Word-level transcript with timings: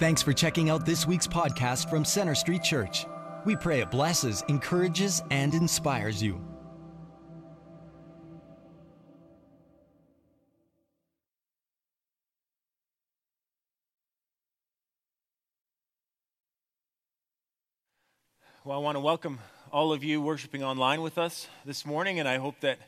Thanks 0.00 0.22
for 0.22 0.32
checking 0.32 0.70
out 0.70 0.86
this 0.86 1.06
week's 1.06 1.26
podcast 1.26 1.90
from 1.90 2.06
Center 2.06 2.34
Street 2.34 2.62
Church. 2.62 3.04
We 3.44 3.54
pray 3.54 3.80
it 3.80 3.90
blesses, 3.90 4.42
encourages, 4.48 5.22
and 5.30 5.52
inspires 5.52 6.22
you. 6.22 6.42
Well, 18.64 18.78
I 18.78 18.80
want 18.80 18.96
to 18.96 19.00
welcome 19.00 19.38
all 19.70 19.92
of 19.92 20.02
you 20.02 20.22
worshiping 20.22 20.64
online 20.64 21.02
with 21.02 21.18
us 21.18 21.46
this 21.66 21.84
morning, 21.84 22.18
and 22.18 22.26
I 22.26 22.38
hope 22.38 22.58
that 22.60 22.78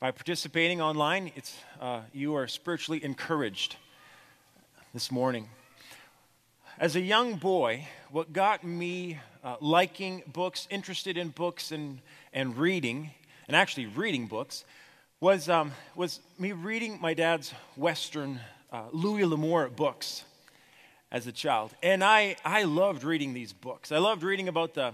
by 0.00 0.10
participating 0.10 0.82
online, 0.82 1.30
it's, 1.36 1.56
uh, 1.80 2.00
you 2.12 2.34
are 2.34 2.48
spiritually 2.48 3.04
encouraged 3.04 3.76
this 4.92 5.12
morning. 5.12 5.48
As 6.78 6.94
a 6.94 7.00
young 7.00 7.36
boy, 7.36 7.86
what 8.10 8.34
got 8.34 8.62
me 8.62 9.18
uh, 9.42 9.56
liking 9.62 10.22
books, 10.30 10.68
interested 10.68 11.16
in 11.16 11.30
books, 11.30 11.72
and, 11.72 12.00
and 12.34 12.54
reading, 12.54 13.12
and 13.48 13.56
actually 13.56 13.86
reading 13.86 14.26
books, 14.26 14.66
was, 15.18 15.48
um, 15.48 15.72
was 15.94 16.20
me 16.38 16.52
reading 16.52 16.98
my 17.00 17.14
dad's 17.14 17.54
Western 17.76 18.40
uh, 18.70 18.82
Louis 18.92 19.24
L'Amour 19.24 19.70
books 19.70 20.24
as 21.10 21.26
a 21.26 21.32
child. 21.32 21.74
And 21.82 22.04
I, 22.04 22.36
I 22.44 22.64
loved 22.64 23.04
reading 23.04 23.32
these 23.32 23.54
books. 23.54 23.90
I 23.90 23.96
loved 23.96 24.22
reading 24.22 24.46
about 24.46 24.74
the 24.74 24.92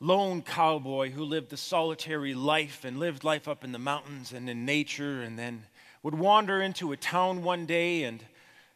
lone 0.00 0.40
cowboy 0.40 1.10
who 1.10 1.24
lived 1.24 1.52
a 1.52 1.58
solitary 1.58 2.32
life 2.32 2.86
and 2.86 2.98
lived 2.98 3.22
life 3.22 3.48
up 3.48 3.64
in 3.64 3.72
the 3.72 3.78
mountains 3.78 4.32
and 4.32 4.48
in 4.48 4.64
nature, 4.64 5.20
and 5.20 5.38
then 5.38 5.64
would 6.02 6.14
wander 6.14 6.62
into 6.62 6.90
a 6.90 6.96
town 6.96 7.42
one 7.42 7.66
day 7.66 8.04
and 8.04 8.24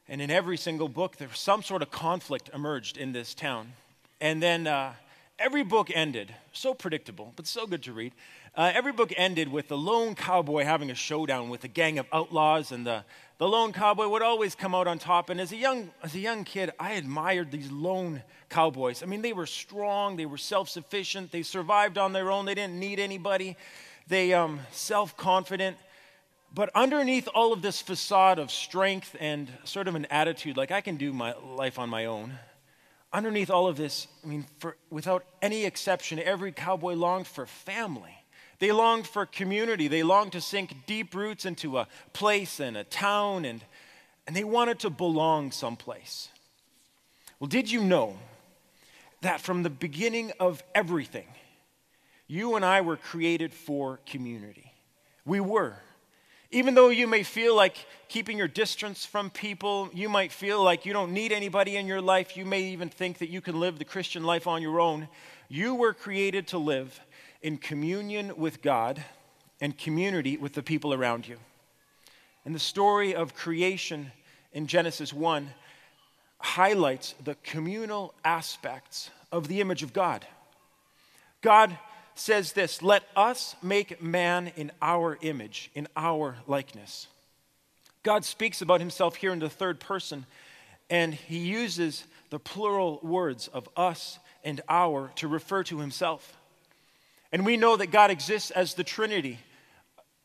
and 0.09 0.20
in 0.20 0.30
every 0.30 0.56
single 0.56 0.88
book, 0.88 1.16
there 1.16 1.28
was 1.28 1.38
some 1.38 1.62
sort 1.62 1.83
of 1.83 1.91
conflict 1.91 2.51
emerged 2.55 2.96
in 2.96 3.12
this 3.12 3.34
town. 3.34 3.73
And 4.20 4.42
then 4.42 4.66
uh, 4.66 4.93
every 5.38 5.65
book 5.65 5.90
ended, 5.93 6.35
so 6.52 6.74
predictable, 6.74 7.32
but 7.37 7.46
so 7.46 7.66
good 7.66 7.82
to 7.85 7.93
read. 7.93 8.13
Uh, 8.54 8.71
every 8.73 8.93
book 8.93 9.13
ended 9.16 9.48
with 9.48 9.68
the 9.68 9.76
lone 9.76 10.15
cowboy 10.15 10.65
having 10.65 10.90
a 10.90 10.95
showdown 10.95 11.51
with 11.51 11.65
a 11.65 11.68
gang 11.68 11.98
of 11.98 12.07
outlaws, 12.13 12.73
and 12.73 12.87
the, 12.87 13.04
the 13.38 13.46
lone 13.46 13.73
cowboy 13.73 14.09
would 14.09 14.23
always 14.23 14.54
come 14.54 14.74
out 14.74 14.87
on 14.87 14.98
top. 14.98 15.29
And 15.29 15.40
as 15.40 15.52
a, 15.52 15.57
young, 15.57 15.90
as 16.02 16.15
a 16.15 16.20
young 16.20 16.45
kid, 16.45 16.70
I 16.79 16.93
admired 16.93 17.51
these 17.51 17.70
lone 17.70 18.23
cowboys. 18.48 19.02
I 19.02 19.07
mean, 19.07 19.23
they 19.23 19.35
were 19.35 19.46
strong, 19.46 20.16
they 20.16 20.24
were 20.24 20.38
self 20.38 20.68
sufficient, 20.68 21.32
they 21.32 21.43
survived 21.43 21.98
on 21.98 22.13
their 22.13 22.30
own, 22.30 22.46
they 22.46 22.54
didn't 22.54 22.79
need 22.79 22.98
anybody, 22.98 23.57
they 24.09 24.32
um, 24.32 24.60
self 24.70 25.16
confident. 25.16 25.76
But 26.57 26.71
underneath 26.74 27.29
all 27.35 27.52
of 27.52 27.60
this 27.60 27.82
facade 27.82 28.38
of 28.38 28.51
strength 28.51 29.15
and 29.21 29.52
sort 29.65 29.88
of 29.88 29.95
an 29.95 30.07
attitude 30.07 30.57
like 30.57 30.71
I 30.71 30.80
can 30.80 30.96
do 30.96 31.13
my 31.13 31.35
life 31.35 31.79
on 31.79 31.90
my 31.90 32.07
own, 32.07 32.32
underneath 33.13 33.51
all 33.51 33.68
of 33.68 33.76
this, 33.76 34.09
I 34.24 34.26
mean, 34.26 34.46
for, 34.59 34.79
without 34.88 35.26
any 35.43 35.66
exception, 35.66 36.18
every 36.18 36.52
cowboy 36.52 36.95
longed 36.95 37.26
for 37.26 37.45
family. 37.45 38.16
They 38.59 38.73
longed 38.73 39.07
for 39.07 39.26
community. 39.26 39.87
They 39.87 40.02
longed 40.02 40.32
to 40.32 40.40
sink 40.40 40.74
deep 40.87 41.15
roots 41.15 41.45
into 41.45 41.76
a 41.76 41.88
place 42.15 42.59
and 42.59 42.74
a 42.74 42.85
town, 42.85 43.45
and, 43.45 43.63
and 44.26 44.35
they 44.35 44.43
wanted 44.43 44.79
to 44.79 44.88
belong 44.88 45.52
someplace. 45.52 46.30
Well, 47.38 47.48
did 47.48 47.70
you 47.70 47.82
know 47.85 48.18
that 49.20 49.43
from 49.43 49.63
the 49.63 49.68
beginning 49.68 50.32
of 50.41 50.63
everything, 50.74 51.29
you 52.26 52.57
and 52.57 52.65
I 52.65 52.80
were 52.80 52.96
created 52.96 53.52
for 53.52 54.01
community? 54.07 54.73
We 55.26 55.38
were. 55.41 55.76
Even 56.57 56.74
though 56.74 56.88
you 56.88 57.07
may 57.07 57.23
feel 57.23 57.54
like 57.54 57.76
keeping 58.09 58.38
your 58.38 58.49
distance 58.49 59.04
from 59.04 59.29
people, 59.29 59.90
you 59.93 60.09
might 60.09 60.32
feel 60.32 60.65
like 60.65 60.87
you 60.87 60.95
don't 60.95 61.13
need 61.13 61.30
anybody 61.30 61.76
in 61.76 61.87
your 61.87 62.01
life, 62.01 62.35
you 62.35 62.46
may 62.46 62.63
even 62.63 62.88
think 62.88 63.18
that 63.18 63.29
you 63.29 63.43
can 63.43 63.60
live 63.60 63.79
the 63.79 63.85
Christian 63.85 64.25
life 64.25 64.47
on 64.47 64.62
your 64.62 64.81
own. 64.81 65.06
You 65.50 65.75
were 65.75 65.93
created 65.93 66.47
to 66.48 66.59
live 66.59 66.98
in 67.43 67.59
communion 67.59 68.38
with 68.38 68.62
God 68.62 69.04
and 69.60 69.76
community 69.76 70.38
with 70.38 70.54
the 70.54 70.62
people 70.62 70.94
around 70.94 71.28
you. 71.28 71.36
And 72.47 72.54
the 72.54 72.59
story 72.59 73.14
of 73.14 73.34
creation 73.34 74.10
in 74.54 74.66
Genesis 74.66 75.12
1 75.12 75.50
highlights 76.38 77.14
the 77.22 77.36
communal 77.42 78.14
aspects 78.25 79.10
of 79.30 79.48
the 79.48 79.60
image 79.60 79.82
of 79.82 79.92
God. 79.92 80.26
God 81.42 81.76
says 82.19 82.53
this 82.53 82.82
Let 82.82 83.04
us 83.15 83.56
make 83.62 84.03
man 84.03 84.53
in 84.56 84.72
our 84.82 85.19
image, 85.21 85.71
in 85.75 85.87
our 85.97 86.37
likeness. 86.47 87.06
God 88.03 88.25
speaks 88.25 88.62
about 88.62 88.81
himself 88.81 89.16
here 89.16 89.32
in 89.32 89.38
the 89.38 89.50
third 89.50 89.81
person, 89.81 90.27
and 90.88 91.12
he 91.15 91.38
uses 91.38 92.04
the 92.31 92.38
plural 92.38 93.00
words 93.03 93.49
of 93.49 93.69
us 93.77 94.19
and 94.44 94.60
our 94.69 95.10
to 95.16 95.27
refer 95.27 95.65
to 95.65 95.81
himself. 95.81 96.37
And 97.32 97.44
we 97.44 97.56
know 97.56 97.77
that 97.77 97.91
God 97.91 98.10
exists 98.10 98.53
as 98.53 98.75
the 98.75 98.84
Trinity. 98.84 99.41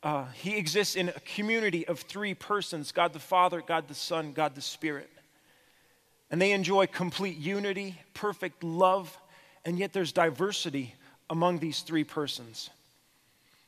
Uh, 0.03 0.25
he 0.33 0.57
exists 0.57 0.95
in 0.95 1.09
a 1.09 1.19
community 1.21 1.87
of 1.87 1.99
three 1.99 2.33
persons 2.33 2.91
God 2.91 3.13
the 3.13 3.19
Father, 3.19 3.61
God 3.65 3.87
the 3.87 3.95
Son, 3.95 4.33
God 4.33 4.55
the 4.55 4.61
Spirit. 4.61 5.09
And 6.29 6.41
they 6.41 6.51
enjoy 6.51 6.87
complete 6.87 7.37
unity, 7.37 7.99
perfect 8.13 8.63
love, 8.63 9.17
and 9.65 9.77
yet 9.77 9.91
there's 9.91 10.11
diversity 10.11 10.95
among 11.31 11.59
these 11.59 11.79
three 11.79 12.03
persons. 12.03 12.69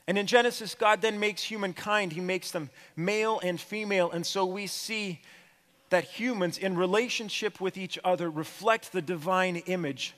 And 0.06 0.18
in 0.18 0.28
Genesis, 0.28 0.76
God 0.76 1.02
then 1.02 1.18
makes 1.18 1.42
humankind, 1.42 2.12
He 2.12 2.20
makes 2.20 2.52
them 2.52 2.70
male 2.98 3.40
and 3.40 3.60
female. 3.60 4.12
And 4.12 4.26
so 4.26 4.46
we 4.46 4.68
see 4.68 5.22
that 5.90 6.04
humans, 6.04 6.58
in 6.58 6.76
relationship 6.76 7.62
with 7.62 7.78
each 7.78 7.98
other, 8.04 8.30
reflect 8.30 8.92
the 8.92 9.02
divine 9.02 9.56
image 9.56 10.14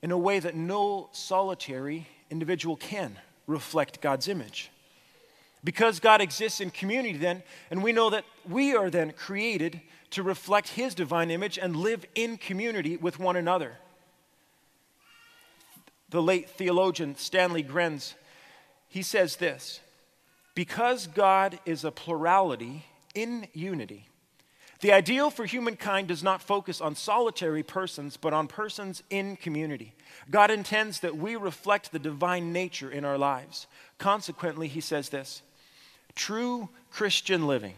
in 0.00 0.12
a 0.12 0.18
way 0.18 0.38
that 0.38 0.54
no 0.54 1.08
solitary 1.10 2.06
individual 2.30 2.76
can 2.76 3.18
reflect 3.48 4.00
God's 4.00 4.28
image. 4.28 4.70
Because 5.64 5.98
God 5.98 6.20
exists 6.20 6.60
in 6.60 6.70
community, 6.70 7.18
then, 7.18 7.42
and 7.72 7.82
we 7.82 7.90
know 7.90 8.10
that 8.10 8.24
we 8.48 8.76
are 8.76 8.90
then 8.90 9.10
created 9.10 9.80
to 10.10 10.22
reflect 10.22 10.68
His 10.68 10.94
divine 10.94 11.32
image 11.32 11.58
and 11.58 11.74
live 11.74 12.06
in 12.14 12.36
community 12.36 12.96
with 12.96 13.18
one 13.18 13.34
another 13.34 13.72
the 16.10 16.22
late 16.22 16.50
theologian 16.50 17.16
Stanley 17.16 17.62
Grenz, 17.62 18.14
he 18.88 19.02
says 19.02 19.36
this 19.36 19.80
Because 20.54 21.06
God 21.06 21.58
is 21.64 21.84
a 21.84 21.90
plurality 21.90 22.86
in 23.14 23.48
unity, 23.52 24.08
the 24.80 24.92
ideal 24.92 25.30
for 25.30 25.46
humankind 25.46 26.08
does 26.08 26.22
not 26.22 26.42
focus 26.42 26.80
on 26.80 26.94
solitary 26.94 27.62
persons, 27.62 28.16
but 28.16 28.34
on 28.34 28.46
persons 28.46 29.02
in 29.08 29.36
community. 29.36 29.94
God 30.30 30.50
intends 30.50 31.00
that 31.00 31.16
we 31.16 31.36
reflect 31.36 31.92
the 31.92 31.98
divine 31.98 32.52
nature 32.52 32.90
in 32.90 33.04
our 33.04 33.16
lives. 33.16 33.66
Consequently, 33.98 34.68
he 34.68 34.80
says 34.80 35.08
this 35.08 35.42
true 36.14 36.68
Christian 36.90 37.46
living 37.46 37.74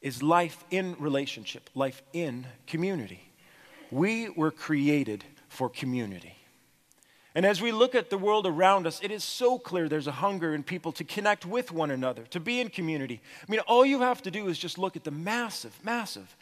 is 0.00 0.22
life 0.22 0.64
in 0.70 0.94
relationship, 0.98 1.68
life 1.74 2.02
in 2.12 2.46
community. 2.66 3.20
We 3.90 4.28
were 4.30 4.50
created 4.50 5.24
for 5.48 5.68
community. 5.68 6.36
And 7.36 7.44
as 7.44 7.60
we 7.60 7.70
look 7.70 7.94
at 7.94 8.08
the 8.08 8.16
world 8.16 8.46
around 8.46 8.86
us, 8.86 8.98
it 9.02 9.10
is 9.10 9.22
so 9.22 9.58
clear 9.58 9.90
there's 9.90 10.06
a 10.06 10.12
hunger 10.12 10.54
in 10.54 10.62
people 10.62 10.90
to 10.92 11.04
connect 11.04 11.44
with 11.44 11.70
one 11.70 11.90
another, 11.90 12.22
to 12.30 12.40
be 12.40 12.62
in 12.62 12.70
community. 12.70 13.20
I 13.46 13.50
mean, 13.50 13.60
all 13.60 13.84
you 13.84 14.00
have 14.00 14.22
to 14.22 14.30
do 14.30 14.48
is 14.48 14.58
just 14.58 14.78
look 14.78 14.96
at 14.96 15.04
the 15.04 15.10
massive, 15.10 15.78
massive 15.84 16.34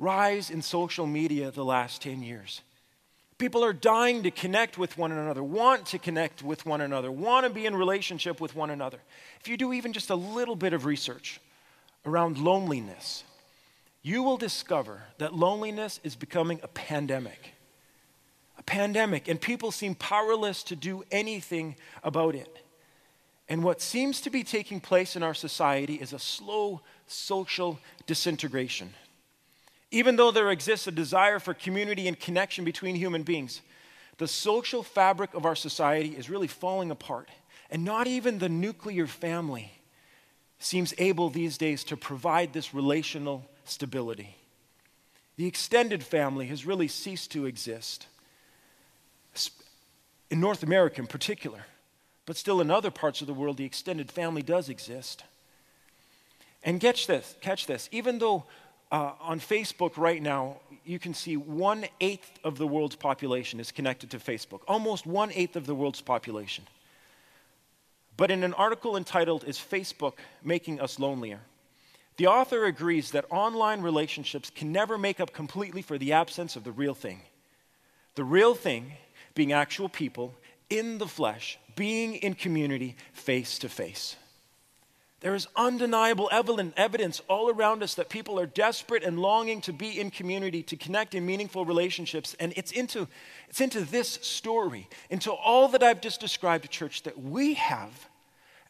rise 0.00 0.50
in 0.50 0.60
social 0.60 1.06
media 1.06 1.52
the 1.52 1.64
last 1.64 2.02
10 2.02 2.24
years. 2.24 2.62
People 3.38 3.62
are 3.64 3.72
dying 3.72 4.24
to 4.24 4.32
connect 4.32 4.76
with 4.76 4.98
one 4.98 5.12
another, 5.12 5.44
want 5.44 5.86
to 5.86 6.00
connect 6.00 6.42
with 6.42 6.66
one 6.66 6.80
another, 6.80 7.12
want 7.12 7.46
to 7.46 7.50
be 7.50 7.64
in 7.64 7.76
relationship 7.76 8.40
with 8.40 8.56
one 8.56 8.70
another. 8.70 8.98
If 9.40 9.46
you 9.46 9.56
do 9.56 9.72
even 9.72 9.92
just 9.92 10.10
a 10.10 10.16
little 10.16 10.56
bit 10.56 10.72
of 10.72 10.84
research 10.84 11.40
around 12.04 12.38
loneliness, 12.38 13.22
you 14.02 14.24
will 14.24 14.36
discover 14.36 15.04
that 15.18 15.32
loneliness 15.32 16.00
is 16.02 16.16
becoming 16.16 16.58
a 16.64 16.68
pandemic 16.68 17.53
pandemic, 18.66 19.28
and 19.28 19.40
people 19.40 19.70
seem 19.70 19.94
powerless 19.94 20.62
to 20.64 20.76
do 20.76 21.04
anything 21.10 21.76
about 22.02 22.34
it. 22.34 22.64
And 23.48 23.62
what 23.62 23.80
seems 23.80 24.20
to 24.22 24.30
be 24.30 24.42
taking 24.42 24.80
place 24.80 25.16
in 25.16 25.22
our 25.22 25.34
society 25.34 25.94
is 25.94 26.12
a 26.12 26.18
slow 26.18 26.80
social 27.06 27.78
disintegration. 28.06 28.94
Even 29.90 30.16
though 30.16 30.30
there 30.30 30.50
exists 30.50 30.86
a 30.86 30.92
desire 30.92 31.38
for 31.38 31.54
community 31.54 32.08
and 32.08 32.18
connection 32.18 32.64
between 32.64 32.96
human 32.96 33.22
beings, 33.22 33.60
the 34.18 34.28
social 34.28 34.82
fabric 34.82 35.34
of 35.34 35.44
our 35.44 35.56
society 35.56 36.16
is 36.16 36.30
really 36.30 36.46
falling 36.46 36.90
apart. 36.90 37.28
And 37.70 37.84
not 37.84 38.06
even 38.06 38.38
the 38.38 38.48
nuclear 38.48 39.06
family 39.06 39.72
seems 40.58 40.94
able 40.98 41.28
these 41.28 41.58
days 41.58 41.84
to 41.84 41.96
provide 41.96 42.52
this 42.52 42.72
relational 42.72 43.44
stability. 43.64 44.36
The 45.36 45.46
extended 45.46 46.02
family 46.02 46.46
has 46.46 46.64
really 46.64 46.88
ceased 46.88 47.32
to 47.32 47.46
exist 47.46 48.06
in 50.30 50.40
North 50.40 50.62
America 50.62 51.00
in 51.00 51.06
particular, 51.06 51.66
but 52.26 52.36
still 52.36 52.60
in 52.60 52.70
other 52.70 52.90
parts 52.90 53.20
of 53.20 53.26
the 53.26 53.34
world, 53.34 53.56
the 53.56 53.64
extended 53.64 54.10
family 54.10 54.42
does 54.42 54.68
exist. 54.68 55.24
And 56.62 56.80
catch 56.80 57.06
this, 57.06 57.36
catch 57.40 57.66
this, 57.66 57.88
even 57.92 58.18
though 58.18 58.44
Uh, 58.92 59.32
on 59.32 59.40
Facebook 59.40 59.96
right 59.96 60.22
now, 60.22 60.60
you 60.84 60.98
can 60.98 61.14
see 61.14 61.36
one 61.36 61.88
eighth 61.98 62.38
of 62.44 62.54
the 62.58 62.66
world's 62.66 62.96
population 62.96 63.60
is 63.60 63.72
connected 63.72 64.10
to 64.10 64.18
Facebook, 64.18 64.60
almost 64.68 65.06
one 65.06 65.32
eighth 65.32 65.56
of 65.56 65.64
the 65.64 65.74
world's 65.74 66.02
population. 66.02 66.64
But 68.16 68.30
in 68.30 68.44
an 68.44 68.54
article 68.54 68.96
entitled, 68.96 69.44
Is 69.44 69.58
Facebook 69.58 70.14
Making 70.42 70.80
Us 70.80 70.98
Lonelier? 70.98 71.40
The 72.16 72.28
author 72.28 72.66
agrees 72.66 73.10
that 73.10 73.24
online 73.30 73.82
relationships 73.82 74.50
can 74.50 74.70
never 74.70 74.98
make 74.98 75.18
up 75.22 75.32
completely 75.32 75.82
for 75.82 75.98
the 75.98 76.12
absence 76.12 76.58
of 76.58 76.62
the 76.62 76.76
real 76.82 76.94
thing. 76.94 77.20
The 78.14 78.24
real 78.38 78.54
thing 78.54 78.92
being 79.34 79.52
actual 79.52 79.88
people 79.88 80.34
in 80.70 80.98
the 80.98 81.08
flesh, 81.08 81.58
being 81.76 82.14
in 82.16 82.34
community 82.34 82.96
face 83.12 83.58
to 83.60 83.68
face. 83.68 84.16
There 85.24 85.34
is 85.34 85.48
undeniable 85.56 86.28
evidence 86.30 87.22
all 87.28 87.48
around 87.48 87.82
us 87.82 87.94
that 87.94 88.10
people 88.10 88.38
are 88.38 88.44
desperate 88.44 89.02
and 89.02 89.18
longing 89.18 89.62
to 89.62 89.72
be 89.72 89.98
in 89.98 90.10
community, 90.10 90.62
to 90.64 90.76
connect 90.76 91.14
in 91.14 91.24
meaningful 91.24 91.64
relationships. 91.64 92.36
And 92.38 92.52
it's 92.56 92.72
into, 92.72 93.08
it's 93.48 93.62
into 93.62 93.80
this 93.86 94.18
story, 94.20 94.86
into 95.08 95.32
all 95.32 95.68
that 95.68 95.82
I've 95.82 96.02
just 96.02 96.20
described, 96.20 96.70
church, 96.70 97.04
that 97.04 97.18
we 97.18 97.54
have, 97.54 98.06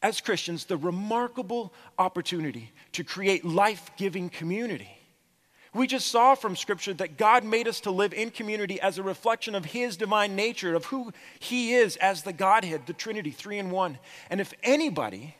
as 0.01 0.21
Christians, 0.21 0.67
the 0.67 0.77
remarkable 0.77 1.73
opportunity 1.99 2.71
to 2.93 3.03
create 3.03 3.45
life 3.45 3.91
giving 3.97 4.29
community. 4.29 4.97
We 5.75 5.87
just 5.87 6.07
saw 6.07 6.35
from 6.35 6.57
Scripture 6.57 6.95
that 6.95 7.17
God 7.17 7.45
made 7.45 7.67
us 7.67 7.81
to 7.81 7.91
live 7.91 8.15
in 8.15 8.31
community 8.31 8.81
as 8.81 8.97
a 8.97 9.03
reflection 9.03 9.55
of 9.55 9.65
His 9.65 9.97
divine 9.97 10.37
nature, 10.37 10.75
of 10.75 10.87
who 10.87 11.13
He 11.41 11.75
is 11.75 11.97
as 11.97 12.23
the 12.23 12.33
Godhead, 12.33 12.87
the 12.87 12.93
Trinity, 12.93 13.33
three 13.33 13.59
in 13.59 13.71
one. 13.71 13.99
And 14.31 14.41
if 14.41 14.55
anybody, 14.63 15.35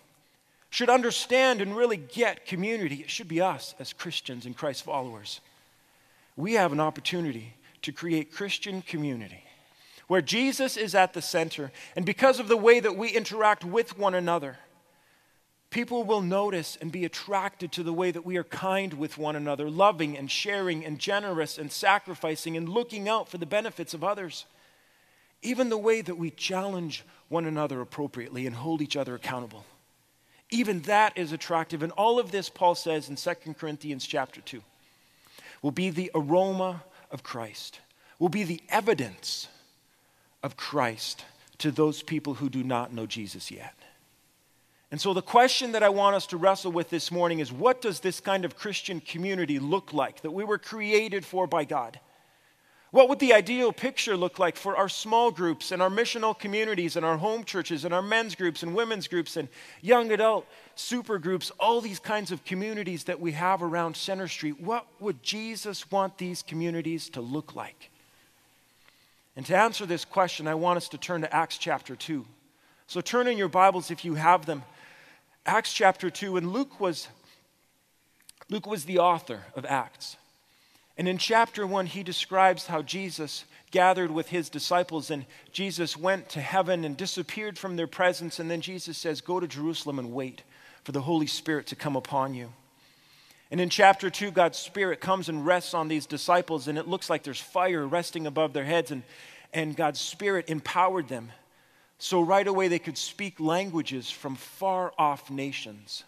should 0.75 0.91
understand 0.91 1.61
and 1.61 1.77
really 1.77 1.97
get 1.97 2.47
community, 2.47 2.97
it 2.97 3.09
should 3.09 3.29
be 3.29 3.41
us 3.41 3.77
as 3.79 3.93
Christians 3.93 4.45
and 4.45 4.57
Christ 4.57 4.83
followers. 4.83 5.41
We 6.37 6.55
have 6.55 6.73
an 6.73 6.81
opportunity 6.81 7.55
to 7.83 7.93
create 7.93 8.33
Christian 8.33 8.83
community 8.83 9.45
where 10.09 10.21
Jesus 10.21 10.77
is 10.77 10.97
at 10.97 11.13
the 11.13 11.23
center. 11.23 11.71
And 11.95 12.05
because 12.05 12.41
of 12.41 12.49
the 12.49 12.57
way 12.57 12.81
that 12.81 12.97
we 12.97 13.09
interact 13.09 13.65
with 13.65 13.97
one 13.97 14.15
another, 14.15 14.59
people 15.75 16.05
will 16.05 16.23
notice 16.23 16.79
and 16.81 16.93
be 16.93 17.05
attracted 17.05 17.73
to 17.73 17.83
the 17.83 17.93
way 17.93 18.13
that 18.13 18.25
we 18.25 18.37
are 18.37 18.45
kind 18.45 18.95
with 18.95 19.19
one 19.19 19.35
another, 19.35 19.69
loving 19.69 20.17
and 20.17 20.31
sharing 20.31 20.85
and 20.85 21.01
generous 21.01 21.59
and 21.59 21.71
sacrificing 21.71 22.57
and 22.57 22.69
looking 22.69 23.09
out 23.09 23.29
for 23.29 23.39
the 23.39 23.45
benefits 23.45 23.93
of 23.93 24.05
others. 24.05 24.47
Even 25.43 25.71
the 25.71 25.77
way 25.77 26.01
that 26.01 26.17
we 26.17 26.31
challenge 26.31 27.05
one 27.29 27.45
another 27.45 27.81
appropriately 27.81 28.47
and 28.47 28.55
hold 28.55 28.83
each 28.83 28.97
other 28.97 29.17
accountable. 29.17 29.65
Even 30.49 30.81
that 30.83 31.19
is 31.19 31.33
attractive. 31.33 31.83
And 31.83 31.91
all 31.93 32.21
of 32.21 32.31
this, 32.31 32.49
Paul 32.49 32.77
says 32.77 33.09
in 33.09 33.17
2 33.17 33.55
Corinthians 33.55 34.07
chapter 34.07 34.41
2, 34.43 34.63
will 35.61 35.73
be 35.73 35.91
the 35.91 36.09
aroma 36.15 36.85
of 37.11 37.25
Christ, 37.25 37.81
will 38.21 38.29
be 38.29 38.45
the 38.45 38.63
evidence 38.69 39.49
of 40.41 40.57
Christ 40.57 41.25
to 41.59 41.73
those 41.73 42.01
people 42.01 42.35
who 42.35 42.49
do 42.49 42.63
not 42.63 42.93
know 42.93 43.07
Jesus 43.07 43.51
yet. 43.51 43.75
And 44.95 45.01
so, 45.01 45.13
the 45.13 45.23
question 45.23 45.73
that 45.73 45.83
I 45.83 45.89
want 45.89 46.15
us 46.15 46.29
to 46.29 46.37
wrestle 46.37 46.71
with 46.71 46.89
this 46.89 47.11
morning 47.11 47.41
is 47.41 47.51
what 47.51 47.81
does 47.81 47.99
this 47.99 48.21
kind 48.21 48.45
of 48.45 48.57
Christian 48.57 49.01
community 49.01 49.59
look 49.59 49.93
like 49.93 50.21
that 50.21 50.31
we 50.31 50.45
were 50.45 50.57
created 50.57 51.25
for 51.25 51.49
by 51.49 51.65
God? 51.65 51.99
What 52.93 53.09
would 53.09 53.19
the 53.19 53.35
ideal 53.35 53.73
picture 53.73 54.17
look 54.17 54.39
like 54.39 54.55
for 54.57 54.77
our 54.77 54.89
small 54.89 55.33
groups 55.33 55.73
and 55.73 55.83
our 55.83 55.91
missional 55.91 56.39
communities 56.39 56.95
and 56.95 57.05
our 57.05 57.17
home 57.17 57.43
churches 57.43 57.85
and 57.85 57.93
our 57.93 58.03
men's 58.03 58.37
groups 58.37 58.63
and 58.63 58.73
women's 58.73 59.09
groups 59.09 59.37
and 59.37 59.49
young 59.83 60.13
adult 60.13 60.47
super 60.77 61.19
groups, 61.19 61.51
all 61.59 61.81
these 61.81 61.99
kinds 61.99 62.31
of 62.31 62.45
communities 62.45 63.03
that 63.03 63.19
we 63.19 63.33
have 63.33 63.65
around 63.65 63.97
Center 63.97 64.29
Street? 64.29 64.61
What 64.61 64.87
would 65.01 65.25
Jesus 65.25 65.91
want 65.91 66.19
these 66.19 66.41
communities 66.41 67.09
to 67.09 67.21
look 67.21 67.57
like? 67.57 67.91
And 69.35 69.45
to 69.47 69.57
answer 69.57 69.87
this 69.87 70.05
question, 70.05 70.47
I 70.47 70.55
want 70.55 70.77
us 70.77 70.89
to 70.91 70.99
turn 70.99 71.23
to 71.23 71.35
Acts 71.35 71.59
chapter 71.59 71.97
2. 71.97 72.25
So 72.87 73.01
turn 73.01 73.27
in 73.27 73.37
your 73.37 73.49
Bibles 73.49 73.91
if 73.91 74.05
you 74.05 74.15
have 74.15 74.47
them. 74.47 74.63
Acts 75.47 75.73
chapter 75.73 76.09
2, 76.09 76.39
and 76.39 76.53
Luke 76.53 76.81
was, 76.81 77.09
Luke 78.49 78.67
was 78.67 78.85
the 78.85 78.99
author 78.99 79.41
of 79.55 79.67
Acts. 79.67 80.17
And 80.97 81.09
in 81.09 81.19
chapter 81.19 81.67
one, 81.67 81.87
he 81.87 82.03
describes 82.03 82.67
how 82.67 82.81
Jesus 82.81 83.45
gathered 83.71 84.11
with 84.11 84.29
his 84.29 84.49
disciples, 84.49 85.11
and 85.11 85.27
Jesus 85.53 85.97
went 85.97 86.29
to 86.31 86.41
heaven 86.41 86.85
and 86.85 86.97
disappeared 86.97 87.59
from 87.59 87.77
their 87.77 87.89
presence. 87.89 88.39
And 88.39 88.51
then 88.51 88.61
Jesus 88.61 88.97
says, 88.97 89.21
Go 89.21 89.41
to 89.41 89.49
Jerusalem 89.49 89.99
and 89.99 90.13
wait 90.13 90.43
for 90.85 90.93
the 90.93 91.03
Holy 91.03 91.27
Spirit 91.27 91.67
to 91.69 91.77
come 91.77 91.97
upon 91.97 92.35
you. 92.35 92.53
And 93.51 93.61
in 93.61 93.69
chapter 93.69 94.09
two, 94.09 94.31
God's 94.31 94.59
Spirit 94.59 95.01
comes 95.01 95.29
and 95.29 95.45
rests 95.45 95.75
on 95.75 95.89
these 95.89 96.07
disciples, 96.07 96.69
and 96.69 96.79
it 96.79 96.89
looks 96.89 97.11
like 97.11 97.23
there's 97.23 97.41
fire 97.41 97.87
resting 97.87 98.27
above 98.27 98.53
their 98.53 98.65
heads, 98.65 98.91
and, 98.91 99.03
and 99.53 99.77
God's 99.77 100.01
Spirit 100.01 100.49
empowered 100.49 101.09
them. 101.09 101.33
So 101.99 102.21
right 102.21 102.47
away, 102.47 102.69
they 102.69 102.79
could 102.79 102.99
speak 102.99 103.41
languages 103.41 104.11
from 104.11 104.35
far 104.37 104.93
off 104.99 105.31
nations 105.31 106.05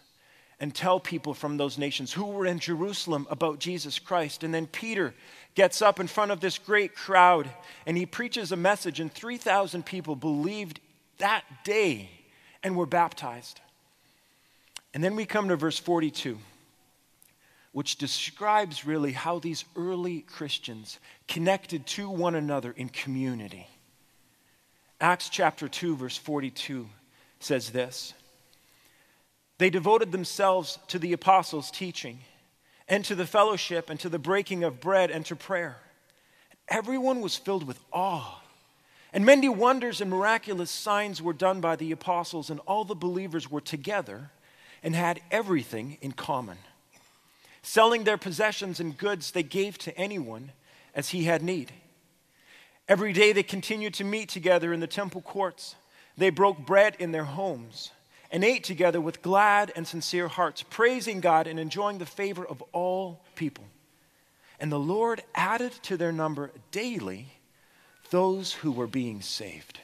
and 0.59 0.73
tell 0.73 0.99
people 0.99 1.33
from 1.33 1.57
those 1.57 1.77
nations 1.77 2.11
who 2.11 2.25
were 2.25 2.45
in 2.45 2.59
Jerusalem 2.59 3.27
about 3.29 3.59
Jesus 3.59 3.99
Christ. 3.99 4.43
And 4.43 4.53
then 4.53 4.67
Peter 4.67 5.13
gets 5.55 5.81
up 5.81 5.99
in 5.99 6.07
front 6.07 6.31
of 6.31 6.39
this 6.39 6.57
great 6.57 6.95
crowd 6.95 7.49
and 7.85 7.95
he 7.95 8.05
preaches 8.05 8.51
a 8.51 8.57
message, 8.57 8.99
and 8.99 9.13
3,000 9.13 9.85
people 9.85 10.15
believed 10.15 10.79
that 11.19 11.43
day 11.63 12.09
and 12.63 12.75
were 12.75 12.85
baptized. 12.85 13.61
And 14.93 15.03
then 15.03 15.15
we 15.15 15.25
come 15.25 15.49
to 15.49 15.55
verse 15.55 15.77
42, 15.77 16.39
which 17.71 17.97
describes 17.97 18.85
really 18.85 19.11
how 19.11 19.37
these 19.37 19.63
early 19.75 20.21
Christians 20.21 20.97
connected 21.27 21.85
to 21.87 22.09
one 22.09 22.33
another 22.33 22.71
in 22.71 22.89
community. 22.89 23.67
Acts 24.99 25.29
chapter 25.29 25.67
2, 25.67 25.95
verse 25.95 26.17
42 26.17 26.87
says 27.39 27.69
this. 27.69 28.13
They 29.59 29.69
devoted 29.69 30.11
themselves 30.11 30.79
to 30.87 30.99
the 30.99 31.13
apostles' 31.13 31.71
teaching 31.71 32.19
and 32.87 33.05
to 33.05 33.15
the 33.15 33.25
fellowship 33.25 33.89
and 33.89 33.99
to 33.99 34.09
the 34.09 34.19
breaking 34.19 34.63
of 34.63 34.79
bread 34.79 35.11
and 35.11 35.25
to 35.27 35.35
prayer. 35.35 35.77
Everyone 36.67 37.21
was 37.21 37.35
filled 37.35 37.65
with 37.65 37.79
awe. 37.91 38.41
And 39.13 39.25
many 39.25 39.49
wonders 39.49 40.01
and 40.01 40.11
miraculous 40.11 40.69
signs 40.69 41.21
were 41.21 41.33
done 41.33 41.61
by 41.61 41.75
the 41.75 41.91
apostles, 41.91 42.49
and 42.49 42.59
all 42.61 42.83
the 42.83 42.93
believers 42.93 43.49
were 43.49 43.61
together 43.61 44.31
and 44.83 44.95
had 44.95 45.21
everything 45.31 45.97
in 46.01 46.11
common. 46.11 46.57
Selling 47.61 48.03
their 48.03 48.17
possessions 48.17 48.79
and 48.79 48.97
goods, 48.97 49.31
they 49.31 49.43
gave 49.43 49.77
to 49.79 49.97
anyone 49.97 50.51
as 50.93 51.09
he 51.09 51.23
had 51.23 51.41
need. 51.41 51.71
Every 52.89 53.11
day 53.11 53.33
they 53.33 53.43
continued 53.43 53.93
to 53.95 54.03
meet 54.03 54.29
together 54.29 54.71
in 54.71 54.79
the 54.79 54.87
temple 54.87 55.21
courts. 55.21 55.75
They 56.17 56.29
broke 56.29 56.65
bread 56.65 56.95
in 56.99 57.11
their 57.11 57.25
homes 57.25 57.91
and 58.31 58.43
ate 58.43 58.63
together 58.63 58.99
with 58.99 59.21
glad 59.21 59.71
and 59.75 59.87
sincere 59.87 60.27
hearts, 60.27 60.63
praising 60.63 61.19
God 61.19 61.47
and 61.47 61.59
enjoying 61.59 61.97
the 61.97 62.05
favor 62.05 62.45
of 62.45 62.61
all 62.71 63.21
people. 63.35 63.65
And 64.59 64.71
the 64.71 64.79
Lord 64.79 65.21
added 65.35 65.71
to 65.83 65.97
their 65.97 66.11
number 66.11 66.51
daily 66.71 67.27
those 68.09 68.53
who 68.53 68.71
were 68.71 68.87
being 68.87 69.21
saved. 69.21 69.79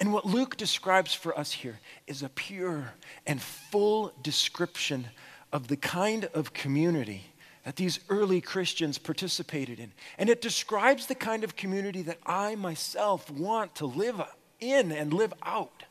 And 0.00 0.12
what 0.12 0.24
Luke 0.24 0.56
describes 0.56 1.14
for 1.14 1.36
us 1.38 1.52
here 1.52 1.78
is 2.06 2.22
a 2.22 2.28
pure 2.28 2.94
and 3.26 3.40
full 3.40 4.12
description 4.22 5.08
of 5.52 5.68
the 5.68 5.76
kind 5.76 6.24
of 6.32 6.54
community 6.54 7.24
that 7.64 7.76
these 7.76 8.00
early 8.08 8.40
Christians 8.40 8.98
participated 8.98 9.78
in. 9.78 9.92
And 10.18 10.28
it 10.28 10.40
describes 10.42 11.06
the 11.06 11.14
kind 11.14 11.44
of 11.44 11.56
community 11.56 12.02
that 12.02 12.18
I 12.26 12.54
myself 12.56 13.30
want 13.30 13.76
to 13.76 13.86
live 13.86 14.20
in 14.60 14.90
and 14.92 15.12
live 15.12 15.32
out. 15.42 15.84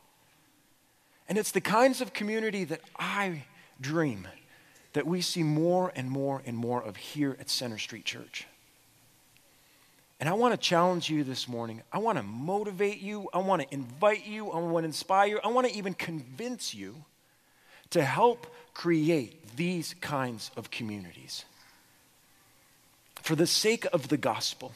And 1.29 1.37
it's 1.37 1.51
the 1.51 1.61
kinds 1.61 2.01
of 2.01 2.13
community 2.13 2.65
that 2.65 2.81
I 2.97 3.45
dream 3.79 4.27
that 4.93 5.07
we 5.07 5.21
see 5.21 5.43
more 5.43 5.93
and 5.95 6.09
more 6.09 6.41
and 6.45 6.57
more 6.57 6.83
of 6.83 6.97
here 6.97 7.37
at 7.39 7.49
Center 7.49 7.77
Street 7.77 8.03
Church. 8.03 8.45
And 10.19 10.29
I 10.29 10.33
want 10.33 10.53
to 10.53 10.57
challenge 10.57 11.09
you 11.09 11.23
this 11.23 11.47
morning. 11.47 11.81
I 11.91 11.97
want 11.97 12.17
to 12.17 12.23
motivate 12.23 12.99
you. 13.01 13.27
I 13.33 13.39
want 13.39 13.61
to 13.61 13.73
invite 13.73 14.27
you. 14.27 14.51
I 14.51 14.59
want 14.59 14.83
to 14.83 14.87
inspire 14.87 15.27
you. 15.27 15.39
I 15.43 15.47
want 15.47 15.67
to 15.67 15.73
even 15.73 15.93
convince 15.93 16.73
you 16.73 17.05
to 17.91 18.03
help 18.03 18.45
create 18.73 19.55
these 19.55 19.95
kinds 19.99 20.51
of 20.55 20.69
communities. 20.69 21.45
For 23.31 23.38
the 23.38 23.47
sake 23.47 23.85
of 23.93 24.09
the 24.09 24.17
gospel, 24.17 24.73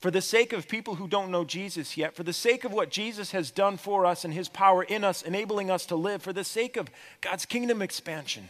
for 0.00 0.10
the 0.10 0.20
sake 0.20 0.52
of 0.52 0.66
people 0.66 0.96
who 0.96 1.06
don't 1.06 1.30
know 1.30 1.44
Jesus 1.44 1.96
yet, 1.96 2.16
for 2.16 2.24
the 2.24 2.32
sake 2.32 2.64
of 2.64 2.72
what 2.72 2.90
Jesus 2.90 3.30
has 3.30 3.52
done 3.52 3.76
for 3.76 4.04
us 4.04 4.24
and 4.24 4.34
his 4.34 4.48
power 4.48 4.82
in 4.82 5.04
us, 5.04 5.22
enabling 5.22 5.70
us 5.70 5.86
to 5.86 5.94
live, 5.94 6.20
for 6.20 6.32
the 6.32 6.42
sake 6.42 6.76
of 6.76 6.90
God's 7.20 7.46
kingdom 7.46 7.80
expansion. 7.80 8.48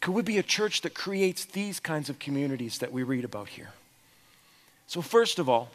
Could 0.00 0.14
we 0.14 0.22
be 0.22 0.38
a 0.38 0.42
church 0.42 0.80
that 0.80 0.94
creates 0.94 1.44
these 1.44 1.78
kinds 1.78 2.08
of 2.08 2.18
communities 2.18 2.78
that 2.78 2.90
we 2.90 3.02
read 3.02 3.26
about 3.26 3.50
here? 3.50 3.68
So, 4.86 5.02
first 5.02 5.38
of 5.38 5.46
all, 5.46 5.68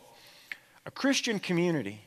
a 0.88 0.90
Christian 0.90 1.38
community 1.38 2.02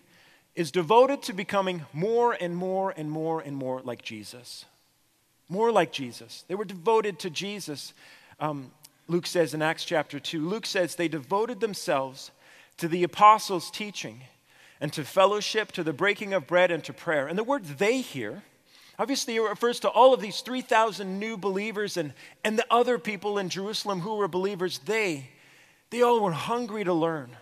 is 0.56 0.73
devoted 0.73 1.23
to 1.23 1.32
becoming 1.32 1.84
more 1.92 2.32
and 2.32 2.56
more 2.56 2.92
and 2.96 3.08
more 3.08 3.40
and 3.40 3.54
more 3.54 3.80
like 3.82 4.02
Jesus. 4.02 4.64
more 5.49 5.70
like 5.70 5.92
Jesus. 5.92 6.42
They 6.49 6.56
were 6.56 6.64
devoted 6.64 7.20
to 7.20 7.30
Jesus. 7.30 7.92
Um, 8.40 8.73
Luke 9.06 9.26
says 9.26 9.52
in 9.54 9.62
Acts 9.62 9.84
chapter 9.84 10.18
2, 10.18 10.49
Luke 10.49 10.66
says 10.66 10.94
they 10.94 11.08
devoted 11.08 11.61
themselves 11.61 12.30
to 12.78 12.88
the 12.88 13.04
apostles' 13.04 13.70
teaching 13.70 14.23
and 14.80 14.92
to 14.92 15.04
fellowship, 15.04 15.73
to 15.73 15.84
the 15.84 15.92
breaking 15.92 16.32
of 16.32 16.46
bread, 16.46 16.70
and 16.70 16.82
to 16.84 16.92
prayer. 16.92 17.26
And 17.26 17.38
the 17.38 17.44
word 17.44 17.64
they 17.64 18.00
here, 18.00 18.42
obviously, 18.99 19.37
it 19.37 19.40
refers 19.40 19.80
to 19.80 19.88
all 19.88 20.14
of 20.14 20.20
these 20.20 20.40
3,000 20.40 21.18
new 21.18 21.37
believers 21.37 21.96
and, 21.96 22.12
and 22.42 22.58
the 22.58 22.66
other 22.70 22.99
people 22.99 23.38
in 23.38 23.49
Jerusalem 23.49 24.00
who 24.00 24.16
were 24.16 24.28
believers. 24.28 24.78
They, 24.78 25.30
they 25.90 26.02
all 26.02 26.20
were 26.20 26.32
hungry 26.32 26.84
to 26.84 26.92
learn. 26.92 27.37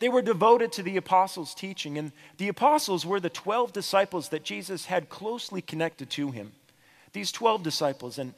They 0.00 0.08
were 0.08 0.22
devoted 0.22 0.72
to 0.72 0.82
the 0.82 0.96
apostles' 0.96 1.54
teaching, 1.54 1.98
and 1.98 2.12
the 2.38 2.48
apostles 2.48 3.04
were 3.06 3.20
the 3.20 3.30
12 3.30 3.72
disciples 3.72 4.30
that 4.30 4.44
Jesus 4.44 4.86
had 4.86 5.08
closely 5.08 5.60
connected 5.60 6.10
to 6.10 6.30
him. 6.30 6.52
These 7.12 7.32
12 7.32 7.62
disciples. 7.62 8.18
And 8.18 8.34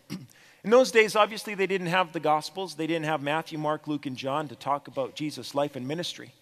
in 0.65 0.71
those 0.71 0.91
days, 0.91 1.17
obviously, 1.17 1.55
they 1.55 1.67
didn't 1.67 1.89
have 1.89 2.13
the 2.13 2.21
Gospels. 2.21 2.75
They 2.75 2.87
didn't 2.87 3.07
have 3.07 3.23
Matthew, 3.23 3.59
Mark, 3.59 3.87
Luke, 3.89 4.07
and 4.07 4.17
John 4.17 4.49
to 4.49 4.57
talk 4.57 4.89
about 4.89 5.15
Jesus' 5.15 5.55
life 5.55 5.77
and 5.77 5.87
ministry. 5.89 6.33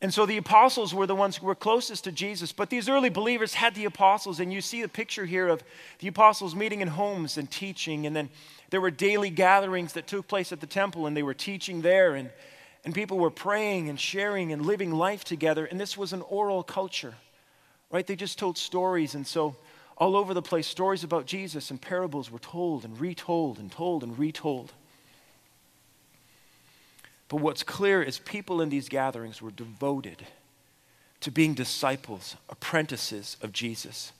And 0.00 0.12
so 0.12 0.26
the 0.26 0.36
apostles 0.36 0.94
were 0.94 1.06
the 1.06 1.14
ones 1.14 1.36
who 1.36 1.46
were 1.46 1.54
closest 1.54 2.04
to 2.04 2.12
Jesus. 2.12 2.52
But 2.52 2.68
these 2.68 2.88
early 2.88 3.08
believers 3.08 3.54
had 3.54 3.74
the 3.74 3.84
apostles, 3.84 4.40
and 4.40 4.52
you 4.52 4.60
see 4.60 4.82
the 4.82 4.88
picture 4.88 5.24
here 5.24 5.48
of 5.48 5.62
the 5.98 6.08
apostles 6.08 6.54
meeting 6.54 6.80
in 6.80 6.88
homes 6.88 7.38
and 7.38 7.50
teaching. 7.50 8.06
And 8.06 8.14
then 8.14 8.28
there 8.70 8.80
were 8.80 8.90
daily 8.90 9.30
gatherings 9.30 9.92
that 9.94 10.06
took 10.06 10.28
place 10.28 10.52
at 10.52 10.60
the 10.60 10.66
temple, 10.66 11.06
and 11.06 11.16
they 11.16 11.22
were 11.22 11.34
teaching 11.34 11.82
there. 11.82 12.14
And 12.14 12.30
and 12.84 12.94
people 12.94 13.18
were 13.18 13.30
praying 13.30 13.88
and 13.88 13.98
sharing 13.98 14.52
and 14.52 14.64
living 14.64 14.92
life 14.92 15.24
together. 15.24 15.64
And 15.64 15.80
this 15.80 15.96
was 15.96 16.12
an 16.12 16.22
oral 16.22 16.62
culture, 16.62 17.14
right? 17.90 18.06
They 18.06 18.16
just 18.16 18.38
told 18.38 18.58
stories. 18.58 19.14
And 19.14 19.26
so, 19.26 19.56
all 19.96 20.16
over 20.16 20.34
the 20.34 20.42
place, 20.42 20.66
stories 20.66 21.04
about 21.04 21.26
Jesus 21.26 21.70
and 21.70 21.80
parables 21.80 22.30
were 22.30 22.38
told 22.38 22.84
and 22.84 23.00
retold 23.00 23.58
and 23.58 23.70
told 23.70 24.02
and 24.02 24.18
retold. 24.18 24.72
But 27.28 27.36
what's 27.36 27.62
clear 27.62 28.02
is 28.02 28.18
people 28.18 28.60
in 28.60 28.68
these 28.68 28.88
gatherings 28.88 29.40
were 29.40 29.50
devoted 29.50 30.26
to 31.20 31.30
being 31.30 31.54
disciples, 31.54 32.36
apprentices 32.50 33.36
of 33.40 33.52
Jesus. 33.52 34.12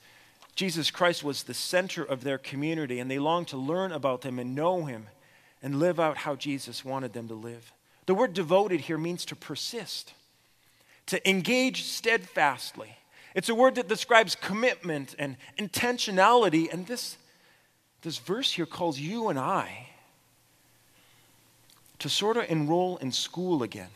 Jesus 0.55 0.91
Christ 0.91 1.25
was 1.25 1.43
the 1.43 1.55
center 1.55 2.03
of 2.03 2.23
their 2.23 2.39
community, 2.39 3.01
and 3.01 3.11
they 3.11 3.19
longed 3.19 3.49
to 3.49 3.57
learn 3.57 3.93
about 3.93 4.25
him 4.25 4.39
and 4.39 4.55
know 4.55 4.85
him 4.85 5.09
and 5.63 5.81
live 5.81 5.99
out 5.99 6.19
how 6.19 6.37
Jesus 6.37 6.85
wanted 6.85 7.13
them 7.13 7.29
to 7.29 7.35
live. 7.35 7.73
The 8.07 8.15
word 8.15 8.35
devoted 8.35 8.83
here 8.83 8.99
means 8.99 9.25
to 9.27 9.37
persist, 9.37 10.15
to 11.07 11.29
engage 11.29 11.83
steadfastly. 11.85 12.97
It's 13.35 13.49
a 13.49 13.55
word 13.55 13.75
that 13.75 13.89
describes 13.89 14.35
commitment 14.35 15.15
and 15.19 15.37
intentionality. 15.59 16.73
And 16.73 16.87
this, 16.87 17.17
this 18.03 18.19
verse 18.19 18.53
here 18.53 18.67
calls 18.67 18.99
you 18.99 19.29
and 19.29 19.39
I 19.39 19.89
to 21.99 22.09
sort 22.09 22.37
of 22.37 22.49
enroll 22.49 22.97
in 22.99 23.11
school 23.11 23.63
again 23.63 23.91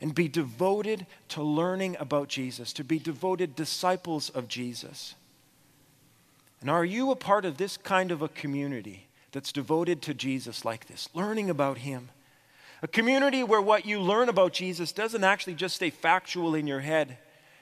and 0.00 0.14
be 0.14 0.28
devoted 0.28 1.06
to 1.28 1.42
learning 1.42 1.96
about 1.98 2.28
Jesus, 2.28 2.72
to 2.74 2.84
be 2.84 2.98
devoted 2.98 3.56
disciples 3.56 4.28
of 4.30 4.48
Jesus. 4.48 5.14
And 6.60 6.70
are 6.70 6.84
you 6.84 7.10
a 7.10 7.16
part 7.16 7.44
of 7.44 7.56
this 7.56 7.76
kind 7.76 8.12
of 8.12 8.22
a 8.22 8.28
community 8.28 9.06
that's 9.32 9.52
devoted 9.52 10.02
to 10.02 10.14
Jesus 10.14 10.64
like 10.64 10.86
this, 10.86 11.08
learning 11.14 11.50
about 11.50 11.78
Him? 11.78 12.10
A 12.82 12.88
community 12.88 13.42
where 13.42 13.60
what 13.62 13.86
you 13.86 14.00
learn 14.00 14.28
about 14.28 14.52
Jesus 14.52 14.92
doesn't 14.92 15.24
actually 15.24 15.54
just 15.54 15.76
stay 15.76 15.90
factual 15.90 16.54
in 16.54 16.66
your 16.66 16.80
head. 16.80 17.18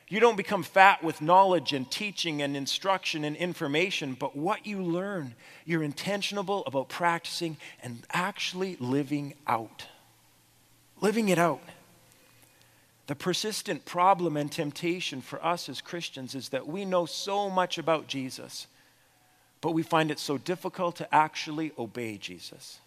You 0.09 0.21
don't 0.21 0.37
become 0.37 0.63
fat 0.63 1.03
with 1.03 1.21
knowledge 1.21 1.73
and 1.73 1.91
teaching 1.91 2.41
and 2.41 2.57
instruction 2.57 3.25
and 3.25 3.37
information, 3.37 4.17
but 4.19 4.37
what 4.37 4.67
you 4.67 4.81
learn, 4.83 5.35
you're 5.65 5.83
intentional 5.83 6.65
about 6.65 6.89
practicing 6.89 7.57
and 7.83 8.05
actually 8.13 8.77
living 8.79 9.35
out. 9.47 9.87
Living 11.01 11.29
it 11.29 11.39
out. 11.39 11.63
The 13.09 13.17
persistent 13.17 13.85
problem 13.85 14.37
and 14.37 14.51
temptation 14.51 15.21
for 15.21 15.45
us 15.45 15.69
as 15.69 15.81
Christians 15.81 16.35
is 16.35 16.51
that 16.51 16.67
we 16.67 16.85
know 16.85 17.07
so 17.07 17.51
much 17.51 17.79
about 17.79 18.07
Jesus, 18.07 18.67
but 19.61 19.73
we 19.73 19.83
find 19.83 20.11
it 20.11 20.19
so 20.19 20.39
difficult 20.39 20.97
to 20.97 21.15
actually 21.15 21.73
obey 21.79 22.17
Jesus 22.17 22.79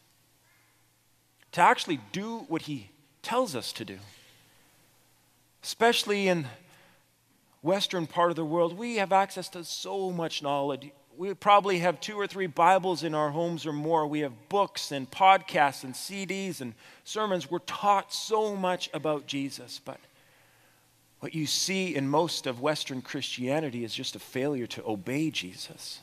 to 1.52 1.62
actually 1.62 2.00
do 2.12 2.40
what 2.48 2.64
he 2.64 2.90
tells 3.22 3.56
us 3.56 3.74
to 3.74 3.86
do. 3.86 3.98
Especially 5.64 6.28
in 6.28 6.48
western 7.62 8.08
part 8.08 8.30
of 8.30 8.36
the 8.36 8.46
world, 8.46 8.78
we 8.78 8.98
have 8.98 9.12
access 9.12 9.50
to 9.50 9.64
so 9.64 10.12
much 10.12 10.42
knowledge. 10.42 10.92
We 11.18 11.34
probably 11.34 11.80
have 11.80 12.00
two 12.00 12.18
or 12.18 12.28
three 12.28 12.48
Bibles 12.48 13.04
in 13.04 13.14
our 13.14 13.30
homes 13.30 13.66
or 13.66 13.74
more. 13.74 14.08
We 14.08 14.22
have 14.22 14.50
books 14.50 14.92
and 14.92 15.10
podcasts 15.10 15.84
and 15.84 15.94
CDs 15.94 16.62
and 16.62 16.74
sermons. 17.04 17.52
We're 17.52 17.60
taught 17.60 18.14
so 18.14 18.56
much 18.56 18.90
about 18.94 19.28
Jesus, 19.28 19.82
but 19.84 20.00
what 21.20 21.36
you 21.36 21.46
see 21.46 21.96
in 21.96 22.08
most 22.08 22.48
of 22.48 22.62
Western 22.62 23.02
Christianity 23.02 23.84
is 23.84 23.94
just 23.94 24.16
a 24.16 24.20
failure 24.20 24.68
to 24.68 24.88
obey 24.88 25.30
Jesus. 25.30 26.00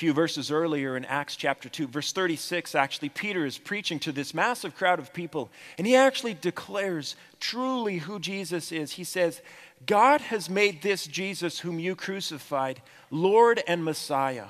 Few 0.00 0.14
verses 0.14 0.50
earlier 0.50 0.96
in 0.96 1.04
Acts 1.04 1.36
chapter 1.36 1.68
2, 1.68 1.86
verse 1.86 2.10
36, 2.14 2.74
actually, 2.74 3.10
Peter 3.10 3.44
is 3.44 3.58
preaching 3.58 3.98
to 3.98 4.12
this 4.12 4.32
massive 4.32 4.74
crowd 4.74 4.98
of 4.98 5.12
people, 5.12 5.50
and 5.76 5.86
he 5.86 5.94
actually 5.94 6.32
declares 6.32 7.16
truly 7.38 7.98
who 7.98 8.18
Jesus 8.18 8.72
is. 8.72 8.92
He 8.92 9.04
says, 9.04 9.42
God 9.84 10.22
has 10.22 10.48
made 10.48 10.80
this 10.80 11.06
Jesus, 11.06 11.58
whom 11.58 11.78
you 11.78 11.94
crucified, 11.94 12.80
Lord 13.10 13.62
and 13.68 13.84
Messiah. 13.84 14.46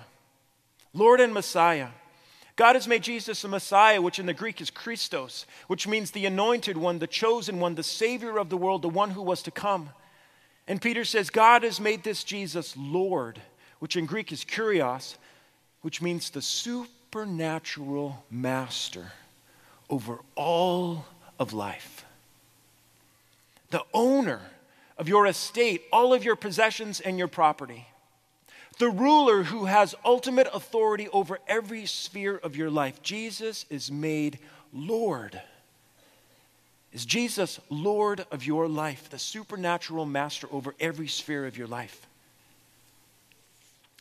Lord 0.95 1.19
and 1.19 1.35
Messiah. 1.35 1.89
God 2.55 2.77
has 2.77 2.87
made 2.87 3.03
Jesus 3.03 3.43
a 3.43 3.49
Messiah, 3.49 4.01
which 4.01 4.21
in 4.21 4.27
the 4.27 4.33
Greek 4.33 4.61
is 4.61 4.71
Christos, 4.71 5.47
which 5.67 5.89
means 5.89 6.13
the 6.13 6.27
anointed 6.27 6.77
one, 6.77 7.01
the 7.01 7.09
chosen 7.09 7.59
one, 7.59 7.75
the 7.75 7.83
Savior 7.83 8.39
of 8.39 8.51
the 8.51 8.57
world, 8.57 8.83
the 8.83 8.89
one 8.89 9.11
who 9.11 9.23
was 9.23 9.43
to 9.43 9.51
come. 9.51 9.91
And 10.69 10.81
Peter 10.81 11.05
says, 11.05 11.29
God 11.29 11.65
has 11.65 11.81
made 11.81 12.05
this 12.05 12.23
Jesus 12.23 12.77
Lord, 12.77 13.43
which 13.81 13.97
in 13.97 14.07
Greek 14.07 14.31
is 14.31 14.45
Kurios, 14.45 15.17
which 15.83 16.03
means 16.03 16.31
the 16.31 16.43
supernatural 16.43 18.25
master 18.31 19.13
over 19.89 20.19
all 20.35 21.07
of 21.39 21.53
life. 21.53 22.05
The 23.71 23.83
owner 23.95 24.41
of 24.99 25.09
your 25.09 25.27
estate, 25.27 25.83
all 25.93 26.13
of 26.13 26.25
your 26.25 26.37
possessions 26.37 27.01
and 27.01 27.19
your 27.19 27.29
property. 27.29 27.87
The 28.79 28.91
ruler 28.91 29.43
who 29.43 29.67
has 29.67 29.95
ultimate 30.05 30.49
authority 30.53 31.09
over 31.09 31.39
every 31.49 31.87
sphere 31.87 32.37
of 32.37 32.57
your 32.57 32.71
life. 32.71 33.03
Jesus 33.03 33.67
is 33.71 33.91
made 33.91 34.39
Lord. 34.73 35.41
Is 36.93 37.05
Jesus 37.05 37.61
Lord 37.69 38.27
of 38.31 38.45
your 38.45 38.69
life, 38.69 39.09
the 39.11 39.19
supernatural 39.19 40.07
master 40.07 40.49
over 40.51 40.75
every 40.81 41.09
sphere 41.09 41.47
of 41.47 41.57
your 41.57 41.67
life? 41.67 42.07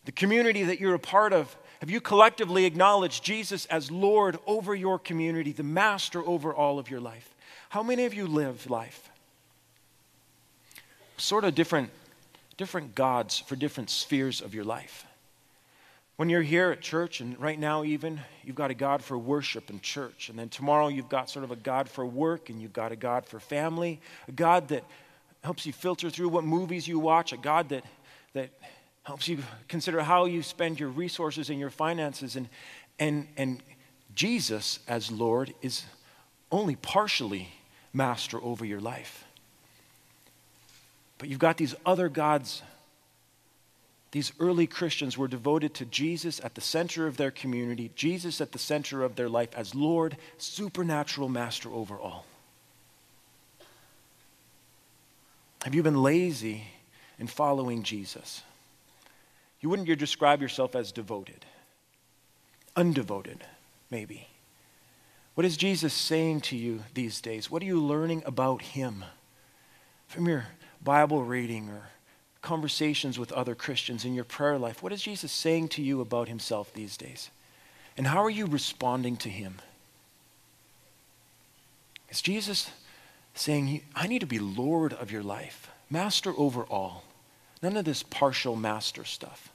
The 0.06 0.12
community 0.12 0.64
that 0.64 0.80
you're 0.80 0.96
a 0.96 1.00
part 1.00 1.34
of 1.34 1.56
have 1.80 1.90
you 1.90 2.02
collectively 2.02 2.66
acknowledged 2.66 3.24
Jesus 3.24 3.66
as 3.68 3.90
Lord 3.90 4.38
over 4.46 4.76
your 4.76 5.00
community, 5.00 5.54
the 5.54 5.64
master 5.64 6.22
over 6.26 6.54
all 6.54 6.78
of 6.78 6.90
your 6.90 7.00
life? 7.00 7.34
How 7.70 7.84
many 7.84 8.06
of 8.06 8.14
you 8.14 8.28
live 8.28 8.70
life? 8.70 9.10
Sort 11.18 11.46
of 11.46 11.56
different, 11.56 11.90
different 12.58 12.96
gods 12.96 13.40
for 13.40 13.56
different 13.56 13.90
spheres 13.90 14.42
of 14.42 14.54
your 14.54 14.66
life. 14.66 15.06
When 16.18 16.28
you're 16.28 16.42
here 16.42 16.72
at 16.72 16.82
church, 16.82 17.22
and 17.22 17.40
right 17.40 17.58
now 17.58 17.86
even, 17.86 18.20
you've 18.44 18.58
got 18.58 18.72
a 18.72 18.74
God 18.74 19.02
for 19.02 19.18
worship 19.18 19.70
and 19.70 19.82
church. 19.82 20.28
And 20.28 20.38
then 20.38 20.50
tomorrow 20.50 20.90
you've 20.90 21.08
got 21.08 21.30
sort 21.30 21.46
of 21.46 21.52
a 21.52 21.56
God 21.56 21.88
for 21.88 22.06
work, 22.06 22.50
and 22.50 22.62
you've 22.62 22.74
got 22.74 22.92
a 22.92 22.98
God 22.98 23.26
for 23.26 23.40
family, 23.40 24.02
a 24.28 24.34
God 24.34 24.68
that 24.68 24.84
helps 25.46 25.66
you 25.66 25.72
filter 25.72 26.10
through 26.10 26.28
what 26.28 26.44
movies 26.44 26.90
you 26.90 27.00
watch, 27.00 27.32
a 27.32 27.38
God 27.38 27.70
that, 27.70 27.86
that 28.34 28.50
helps 29.04 29.28
you 29.28 29.40
consider 29.68 30.02
how 30.02 30.26
you 30.26 30.44
spend 30.44 30.80
your 30.80 30.90
resources 30.90 31.50
and 31.50 31.60
your 31.60 31.70
finances. 31.70 32.36
And, 32.36 32.50
and, 33.00 33.28
and 33.38 33.64
Jesus, 34.14 34.80
as 34.88 35.12
Lord, 35.12 35.54
is 35.62 35.86
only 36.52 36.76
partially 36.76 37.50
master 37.94 38.42
over 38.42 38.66
your 38.66 38.80
life. 38.80 39.26
But 41.18 41.30
you've 41.30 41.40
got 41.40 41.58
these 41.58 41.76
other 41.86 42.10
gods. 42.10 42.62
These 44.12 44.32
early 44.40 44.68
Christians 44.68 45.18
were 45.18 45.28
devoted 45.28 45.74
to 45.76 45.86
Jesus 45.86 46.40
at 46.44 46.56
the 46.56 46.62
center 46.62 47.06
of 47.06 47.18
their 47.18 47.32
community, 47.32 47.92
Jesus 47.96 48.42
at 48.42 48.52
the 48.52 48.60
center 48.60 49.04
of 49.04 49.16
their 49.16 49.30
life 49.30 49.50
as 49.56 49.76
Lord, 49.76 50.18
supernatural 50.38 51.30
master 51.30 51.70
over 51.70 51.96
all. 51.96 52.26
Have 55.64 55.76
you 55.76 55.84
been 55.84 56.02
lazy 56.02 56.64
in 57.20 57.28
following 57.28 57.84
Jesus? 57.84 58.42
You 59.60 59.70
wouldn't 59.70 59.88
describe 60.00 60.42
yourself 60.42 60.76
as 60.76 60.92
devoted? 60.92 61.46
Undevoted, 62.76 63.40
maybe. 63.90 64.28
What 65.36 65.46
is 65.46 65.58
Jesus 65.58 65.94
saying 65.94 66.42
to 66.42 66.58
you 66.58 66.84
these 66.94 67.22
days? 67.22 67.50
What 67.50 67.62
are 67.62 67.66
you 67.66 67.80
learning 67.80 68.24
about 68.26 68.62
him 68.62 69.06
from 70.08 70.28
your 70.28 70.48
Bible 70.84 71.24
reading 71.24 71.70
or 71.70 71.90
conversations 72.42 73.20
with 73.20 73.32
other 73.32 73.56
Christians 73.56 74.06
in 74.06 74.14
your 74.14 74.24
prayer 74.24 74.58
life? 74.58 74.82
What 74.82 74.94
is 74.94 75.02
Jesus 75.02 75.32
saying 75.32 75.70
to 75.70 75.82
you 75.82 76.02
about 76.02 76.28
himself 76.28 76.74
these 76.74 76.98
days? 76.98 77.30
And 77.98 78.08
how 78.08 78.24
are 78.24 78.30
you 78.30 78.46
responding 78.46 79.18
to 79.18 79.30
him? 79.30 79.56
Is 82.10 82.22
Jesus 82.22 82.72
saying, 83.34 83.82
I 83.96 84.08
need 84.08 84.20
to 84.20 84.26
be 84.26 84.40
Lord 84.40 84.94
of 84.94 85.12
your 85.12 85.24
life, 85.24 85.70
master 85.90 86.34
over 86.38 86.64
all? 86.64 87.04
None 87.62 87.78
of 87.78 87.86
this 87.86 88.04
partial 88.04 88.56
master 88.56 89.04
stuff. 89.04 89.52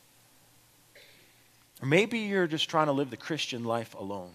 Or 1.83 1.87
maybe 1.87 2.21
you're 2.21 2.47
just 2.47 2.69
trying 2.69 2.87
to 2.87 2.93
live 2.93 3.11
the 3.11 3.17
Christian 3.17 3.65
life 3.65 3.95
alone. 3.95 4.33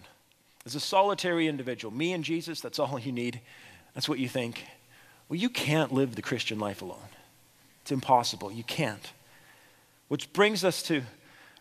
As 0.66 0.74
a 0.74 0.80
solitary 0.80 1.48
individual, 1.48 1.94
me 1.94 2.12
and 2.12 2.22
Jesus, 2.22 2.60
that's 2.60 2.78
all 2.78 2.98
you 2.98 3.12
need. 3.12 3.40
That's 3.94 4.08
what 4.08 4.18
you 4.18 4.28
think. 4.28 4.64
Well, 5.28 5.38
you 5.38 5.48
can't 5.48 5.92
live 5.92 6.14
the 6.14 6.22
Christian 6.22 6.58
life 6.58 6.82
alone. 6.82 7.08
It's 7.82 7.92
impossible. 7.92 8.52
You 8.52 8.64
can't. 8.64 9.12
Which 10.08 10.32
brings 10.32 10.64
us 10.64 10.82
to 10.84 11.02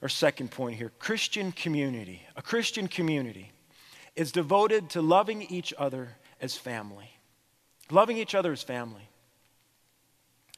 our 0.02 0.10
second 0.10 0.52
point 0.52 0.78
here 0.78 0.92
Christian 1.00 1.52
community. 1.52 2.24
A 2.36 2.42
Christian 2.42 2.88
community 2.88 3.52
is 4.16 4.32
devoted 4.32 4.90
to 4.92 5.02
loving 5.02 5.44
each 5.44 5.74
other 5.78 6.10
as 6.42 6.58
family. 6.58 7.12
Loving 7.90 8.18
each 8.18 8.36
other 8.36 8.52
as 8.52 8.64
family. 8.64 9.08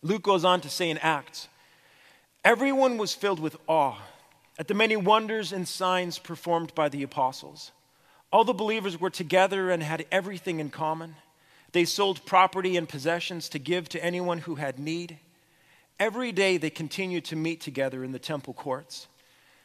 Luke 0.03 0.23
goes 0.23 0.43
on 0.43 0.61
to 0.61 0.69
say 0.69 0.89
in 0.89 0.97
Acts 0.97 1.47
everyone 2.43 2.97
was 2.97 3.13
filled 3.13 3.39
with 3.39 3.55
awe 3.67 3.99
at 4.57 4.67
the 4.67 4.73
many 4.73 4.95
wonders 4.95 5.51
and 5.51 5.67
signs 5.67 6.19
performed 6.19 6.73
by 6.75 6.89
the 6.89 7.03
apostles. 7.03 7.71
All 8.31 8.43
the 8.43 8.53
believers 8.53 8.99
were 8.99 9.09
together 9.09 9.69
and 9.71 9.83
had 9.83 10.05
everything 10.11 10.59
in 10.59 10.69
common. 10.69 11.15
They 11.71 11.85
sold 11.85 12.25
property 12.25 12.77
and 12.77 12.87
possessions 12.87 13.49
to 13.49 13.59
give 13.59 13.89
to 13.89 14.03
anyone 14.03 14.39
who 14.39 14.55
had 14.55 14.79
need. 14.79 15.19
Every 15.99 16.31
day 16.31 16.57
they 16.57 16.69
continued 16.69 17.25
to 17.25 17.35
meet 17.35 17.61
together 17.61 18.03
in 18.03 18.11
the 18.11 18.19
temple 18.19 18.53
courts. 18.53 19.07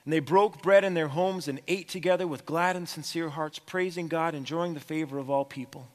And 0.04 0.12
they 0.12 0.20
broke 0.20 0.62
bread 0.62 0.84
in 0.84 0.94
their 0.94 1.08
homes 1.08 1.48
and 1.48 1.60
ate 1.66 1.88
together 1.88 2.26
with 2.26 2.46
glad 2.46 2.76
and 2.76 2.88
sincere 2.88 3.30
hearts, 3.30 3.58
praising 3.58 4.06
God, 4.06 4.34
enjoying 4.34 4.74
the 4.74 4.80
favor 4.80 5.18
of 5.18 5.30
all 5.30 5.44
people. 5.44 5.88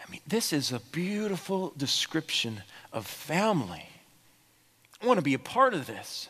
I 0.00 0.10
mean, 0.10 0.20
this 0.26 0.52
is 0.52 0.72
a 0.72 0.80
beautiful 0.80 1.72
description 1.76 2.62
of 2.92 3.06
family. 3.06 3.88
I 5.02 5.06
want 5.06 5.18
to 5.18 5.24
be 5.24 5.34
a 5.34 5.38
part 5.38 5.74
of 5.74 5.86
this. 5.86 6.28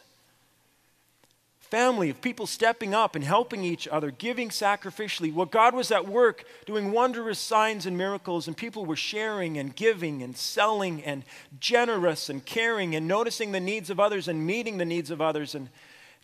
Family 1.60 2.10
of 2.10 2.20
people 2.20 2.46
stepping 2.46 2.94
up 2.94 3.16
and 3.16 3.24
helping 3.24 3.64
each 3.64 3.88
other, 3.88 4.12
giving 4.12 4.50
sacrificially. 4.50 5.34
Well, 5.34 5.46
God 5.46 5.74
was 5.74 5.90
at 5.90 6.06
work 6.06 6.44
doing 6.64 6.92
wondrous 6.92 7.40
signs 7.40 7.86
and 7.86 7.98
miracles, 7.98 8.46
and 8.46 8.56
people 8.56 8.86
were 8.86 8.96
sharing 8.96 9.58
and 9.58 9.74
giving 9.74 10.22
and 10.22 10.36
selling 10.36 11.02
and 11.02 11.24
generous 11.58 12.28
and 12.28 12.44
caring 12.44 12.94
and 12.94 13.08
noticing 13.08 13.50
the 13.50 13.58
needs 13.58 13.90
of 13.90 13.98
others 13.98 14.28
and 14.28 14.46
meeting 14.46 14.78
the 14.78 14.84
needs 14.84 15.10
of 15.10 15.20
others. 15.20 15.56
And 15.56 15.68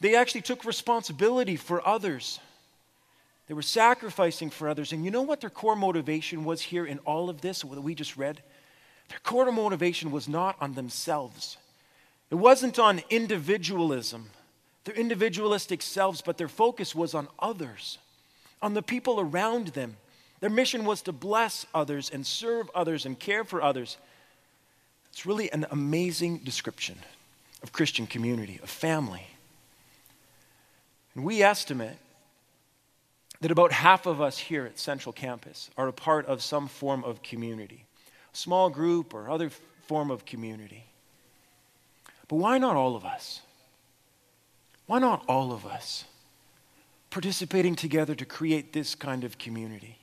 they 0.00 0.14
actually 0.14 0.42
took 0.42 0.64
responsibility 0.64 1.56
for 1.56 1.87
others. 1.87 2.38
They 3.52 3.54
were 3.54 3.61
sacrificing 3.61 4.49
for 4.49 4.66
others. 4.66 4.94
And 4.94 5.04
you 5.04 5.11
know 5.11 5.21
what 5.21 5.42
their 5.42 5.50
core 5.50 5.76
motivation 5.76 6.47
was 6.47 6.62
here 6.62 6.87
in 6.87 7.00
all 7.00 7.28
of 7.28 7.42
this, 7.42 7.62
what 7.62 7.78
we 7.82 7.94
just 7.94 8.16
read? 8.16 8.42
Their 9.11 9.18
core 9.18 9.52
motivation 9.52 10.11
was 10.11 10.26
not 10.26 10.56
on 10.59 10.73
themselves, 10.73 11.59
it 12.30 12.37
wasn't 12.37 12.78
on 12.78 13.02
individualism, 13.11 14.30
their 14.85 14.94
individualistic 14.94 15.82
selves, 15.82 16.23
but 16.23 16.38
their 16.38 16.49
focus 16.49 16.94
was 16.94 17.12
on 17.12 17.28
others, 17.38 17.99
on 18.62 18.73
the 18.73 18.80
people 18.80 19.21
around 19.21 19.66
them. 19.75 19.99
Their 20.40 20.49
mission 20.49 20.87
was 20.87 21.02
to 21.02 21.12
bless 21.12 21.66
others 21.75 22.09
and 22.09 22.26
serve 22.26 22.71
others 22.75 23.04
and 23.04 23.18
care 23.18 23.44
for 23.44 23.61
others. 23.61 23.99
It's 25.11 25.26
really 25.26 25.52
an 25.52 25.66
amazing 25.71 26.38
description 26.38 26.97
of 27.62 27.71
Christian 27.71 28.06
community, 28.06 28.61
of 28.62 28.71
family. 28.71 29.26
And 31.14 31.23
we 31.23 31.42
estimate 31.42 31.99
that 33.42 33.50
about 33.50 33.72
half 33.72 34.06
of 34.06 34.20
us 34.20 34.38
here 34.38 34.64
at 34.64 34.78
Central 34.78 35.12
Campus 35.12 35.68
are 35.76 35.88
a 35.88 35.92
part 35.92 36.26
of 36.26 36.40
some 36.40 36.68
form 36.68 37.02
of 37.02 37.24
community, 37.24 37.85
small 38.33 38.70
group 38.70 39.12
or 39.12 39.28
other 39.28 39.50
form 39.88 40.12
of 40.12 40.24
community. 40.24 40.85
But 42.28 42.37
why 42.37 42.59
not 42.59 42.76
all 42.76 42.94
of 42.94 43.05
us? 43.05 43.40
Why 44.87 45.00
not 45.00 45.24
all 45.28 45.52
of 45.52 45.66
us 45.66 46.05
participating 47.11 47.74
together 47.74 48.14
to 48.14 48.24
create 48.24 48.72
this 48.72 48.94
kind 48.94 49.24
of 49.24 49.38
community? 49.38 49.98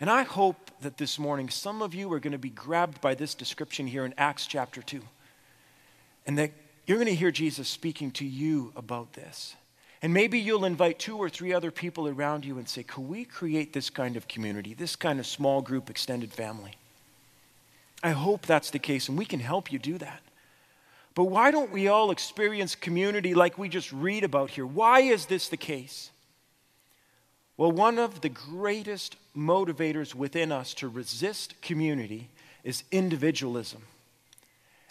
And 0.00 0.10
I 0.10 0.24
hope 0.24 0.72
that 0.80 0.98
this 0.98 1.20
morning 1.20 1.48
some 1.48 1.82
of 1.82 1.94
you 1.94 2.12
are 2.12 2.20
going 2.20 2.32
to 2.32 2.38
be 2.38 2.50
grabbed 2.50 3.00
by 3.00 3.14
this 3.14 3.36
description 3.36 3.86
here 3.86 4.04
in 4.04 4.12
Acts 4.18 4.44
chapter 4.44 4.82
2. 4.82 5.00
And 6.26 6.36
that 6.36 6.50
you're 6.84 6.98
going 6.98 7.06
to 7.06 7.14
hear 7.14 7.30
Jesus 7.30 7.68
speaking 7.68 8.10
to 8.12 8.24
you 8.24 8.72
about 8.74 9.12
this. 9.12 9.54
And 10.02 10.12
maybe 10.12 10.38
you'll 10.38 10.64
invite 10.64 10.98
two 10.98 11.16
or 11.16 11.30
three 11.30 11.52
other 11.52 11.70
people 11.70 12.06
around 12.06 12.44
you 12.44 12.58
and 12.58 12.68
say, 12.68 12.82
Can 12.82 13.08
we 13.08 13.24
create 13.24 13.72
this 13.72 13.90
kind 13.90 14.16
of 14.16 14.28
community, 14.28 14.74
this 14.74 14.96
kind 14.96 15.18
of 15.18 15.26
small 15.26 15.62
group, 15.62 15.88
extended 15.88 16.32
family? 16.32 16.72
I 18.02 18.10
hope 18.10 18.46
that's 18.46 18.70
the 18.70 18.78
case, 18.78 19.08
and 19.08 19.16
we 19.16 19.24
can 19.24 19.40
help 19.40 19.72
you 19.72 19.78
do 19.78 19.98
that. 19.98 20.22
But 21.14 21.24
why 21.24 21.50
don't 21.50 21.72
we 21.72 21.88
all 21.88 22.10
experience 22.10 22.74
community 22.74 23.34
like 23.34 23.56
we 23.56 23.70
just 23.70 23.90
read 23.90 24.22
about 24.22 24.50
here? 24.50 24.66
Why 24.66 25.00
is 25.00 25.26
this 25.26 25.48
the 25.48 25.56
case? 25.56 26.10
Well, 27.56 27.72
one 27.72 27.98
of 27.98 28.20
the 28.20 28.28
greatest 28.28 29.16
motivators 29.34 30.14
within 30.14 30.52
us 30.52 30.74
to 30.74 30.88
resist 30.88 31.60
community 31.62 32.28
is 32.64 32.84
individualism. 32.92 33.82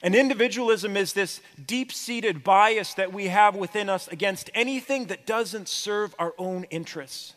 And 0.03 0.13
individualism 0.13 0.97
is 0.97 1.13
this 1.13 1.41
deep 1.65 1.91
seated 1.91 2.43
bias 2.43 2.93
that 2.95 3.13
we 3.13 3.27
have 3.27 3.55
within 3.55 3.89
us 3.89 4.07
against 4.07 4.49
anything 4.53 5.05
that 5.05 5.25
doesn't 5.25 5.69
serve 5.69 6.13
our 6.19 6.33
own 6.37 6.65
interests. 6.65 7.33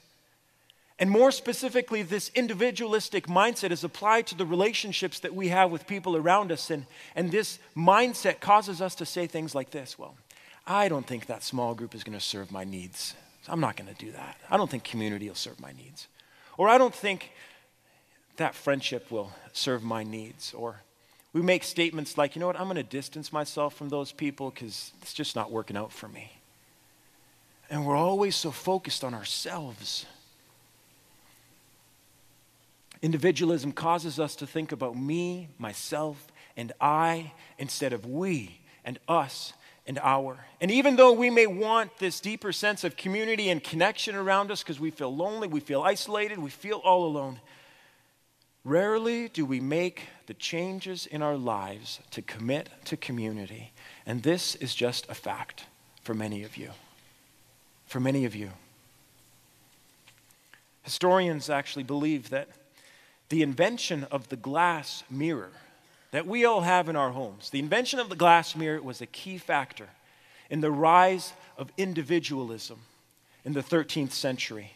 And 0.99 1.11
more 1.11 1.31
specifically, 1.31 2.03
this 2.03 2.31
individualistic 2.35 3.29
mindset 3.29 3.71
is 3.71 3.85
applied 3.85 4.27
to 4.29 4.35
the 4.35 4.44
relationships 4.44 5.21
that 5.21 5.35
we 5.35 5.49
have 5.49 5.71
with 5.71 5.87
people 5.87 6.16
around 6.16 6.51
us. 6.51 6.71
And, 6.71 6.87
and 7.14 7.31
this 7.31 7.61
mindset 7.77 8.40
causes 8.40 8.83
us 8.83 8.97
to 8.97 9.07
say 9.07 9.29
things 9.29 9.55
like 9.55 9.71
this 9.71 9.99
Well, 9.99 10.16
I 10.66 10.88
don't 10.88 11.07
think 11.07 11.27
that 11.27 11.44
small 11.44 11.75
group 11.75 11.94
is 11.94 12.03
going 12.03 12.18
to 12.18 12.25
serve 12.25 12.51
my 12.51 12.64
needs. 12.64 13.14
So 13.42 13.53
I'm 13.53 13.61
not 13.61 13.77
going 13.77 13.94
to 13.94 14.05
do 14.05 14.11
that. 14.12 14.37
I 14.51 14.57
don't 14.57 14.68
think 14.68 14.83
community 14.83 15.29
will 15.29 15.37
serve 15.37 15.61
my 15.61 15.73
needs. 15.73 16.09
Or 16.57 16.68
I 16.68 16.77
don't 16.79 16.94
think 16.94 17.31
that 18.37 18.57
friendship 18.57 19.11
will 19.11 19.33
serve 19.53 19.85
my 19.85 20.03
needs. 20.03 20.53
Or 20.53 20.83
we 21.33 21.43
make 21.43 21.62
statements 21.62 22.17
like, 22.17 22.35
you 22.35 22.41
know 22.41 22.47
what, 22.47 22.59
I'm 22.59 22.64
going 22.64 22.77
to 22.77 22.83
distance 22.83 23.33
myself 23.33 23.75
from 23.75 23.88
those 23.88 24.12
people 24.12 24.51
because 24.51 24.93
it's 25.03 25.12
just 25.12 25.37
not 25.37 25.51
working 25.51 25.77
out 25.77 25.93
for 25.93 26.09
me. 26.09 26.33
And 27.71 27.85
we're 27.85 27.97
always 27.97 28.35
so 28.35 28.51
focused 28.51 29.05
on 29.05 29.12
ourselves. 29.12 30.07
Individualism 33.03 33.73
causes 33.73 34.19
us 34.19 34.37
to 34.37 34.47
think 34.47 34.73
about 34.73 34.97
me, 34.97 35.49
myself, 35.59 36.33
and 36.57 36.73
I 36.81 37.33
instead 37.59 37.93
of 37.93 38.07
we 38.07 38.61
and 38.85 38.99
us 39.07 39.53
and 39.87 39.99
our. 40.03 40.45
And 40.61 40.71
even 40.71 40.97
though 40.97 41.12
we 41.12 41.31
may 41.31 41.47
want 41.47 41.97
this 41.99 42.21
deeper 42.21 42.53
sense 42.53 42.85
of 42.85 42.97
community 42.97 43.51
and 43.51 43.62
connection 43.62 44.17
around 44.17 44.51
us 44.51 44.62
because 44.62 44.81
we 44.81 44.91
feel 44.91 45.14
lonely, 45.14 45.47
we 45.47 45.61
feel 45.61 45.83
isolated, 45.83 46.38
we 46.38 46.51
feel 46.51 46.79
all 46.79 47.07
alone, 47.07 47.38
Rarely 48.68 49.28
do 49.28 49.46
we 49.46 49.61
make 49.61 50.09
the 50.26 50.35
changes 50.35 51.07
in 51.07 51.22
our 51.22 51.38
lives 51.38 52.00
to 52.11 52.20
commit 52.20 52.68
to 52.85 52.98
community. 52.98 53.72
And 54.04 54.22
this 54.22 54.57
is 54.57 54.74
just 54.74 55.09
a 55.09 55.14
fact 55.14 55.64
for 56.02 56.12
many 56.12 56.44
of 56.44 56.59
you. 56.59 56.72
For 57.87 57.98
many 57.98 58.26
of 58.26 58.35
you. 58.35 58.50
Historians 60.83 61.48
actually 61.48 61.85
believe 61.85 62.28
that 62.28 62.48
the 63.31 63.42
invention 63.42 64.04
of 64.11 64.28
the 64.28 64.37
glass 64.37 65.02
mirror 65.09 65.52
that 66.11 66.26
we 66.26 66.44
all 66.44 66.61
have 66.61 66.90
in 66.90 66.96
our 66.96 67.12
homes, 67.12 67.48
the 67.48 67.61
invention 67.61 67.98
of 67.98 68.11
the 68.11 68.16
glass 68.16 68.54
mirror 68.54 68.83
was 68.83 69.00
a 69.00 69.07
key 69.07 69.38
factor 69.38 69.88
in 70.50 70.61
the 70.61 70.70
rise 70.70 71.33
of 71.57 71.72
individualism 71.78 72.81
in 73.46 73.54
the 73.54 73.62
13th 73.62 74.12
century. 74.12 74.72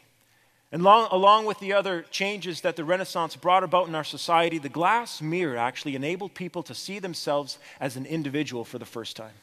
And 0.72 0.82
long, 0.82 1.06
along 1.10 1.44
with 1.44 1.60
the 1.60 1.74
other 1.74 2.06
changes 2.10 2.62
that 2.62 2.76
the 2.76 2.84
Renaissance 2.84 3.36
brought 3.36 3.62
about 3.62 3.88
in 3.88 3.94
our 3.94 4.04
society, 4.04 4.56
the 4.56 4.70
glass 4.70 5.20
mirror 5.20 5.58
actually 5.58 5.94
enabled 5.94 6.32
people 6.32 6.62
to 6.62 6.74
see 6.74 6.98
themselves 6.98 7.58
as 7.78 7.96
an 7.96 8.06
individual 8.06 8.64
for 8.64 8.78
the 8.78 8.86
first 8.86 9.14
time. 9.14 9.34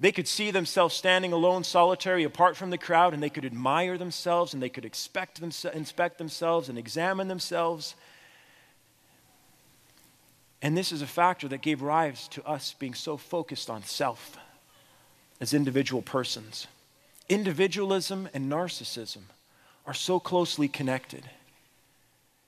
They 0.00 0.10
could 0.10 0.26
see 0.26 0.50
themselves 0.50 0.94
standing 0.94 1.32
alone, 1.32 1.62
solitary, 1.62 2.24
apart 2.24 2.56
from 2.56 2.70
the 2.70 2.78
crowd, 2.78 3.14
and 3.14 3.22
they 3.22 3.30
could 3.30 3.44
admire 3.44 3.96
themselves 3.96 4.54
and 4.54 4.62
they 4.62 4.68
could 4.68 4.84
expect 4.84 5.40
them, 5.40 5.50
inspect 5.72 6.18
themselves 6.18 6.68
and 6.68 6.78
examine 6.78 7.28
themselves. 7.28 7.94
And 10.60 10.76
this 10.76 10.90
is 10.90 11.00
a 11.00 11.06
factor 11.06 11.46
that 11.48 11.62
gave 11.62 11.80
rise 11.80 12.26
to 12.28 12.44
us 12.44 12.74
being 12.76 12.94
so 12.94 13.16
focused 13.16 13.70
on 13.70 13.84
self 13.84 14.36
as 15.40 15.54
individual 15.54 16.02
persons. 16.02 16.66
Individualism 17.28 18.28
and 18.34 18.50
narcissism 18.50 19.22
are 19.88 19.94
so 19.94 20.20
closely 20.20 20.68
connected. 20.68 21.24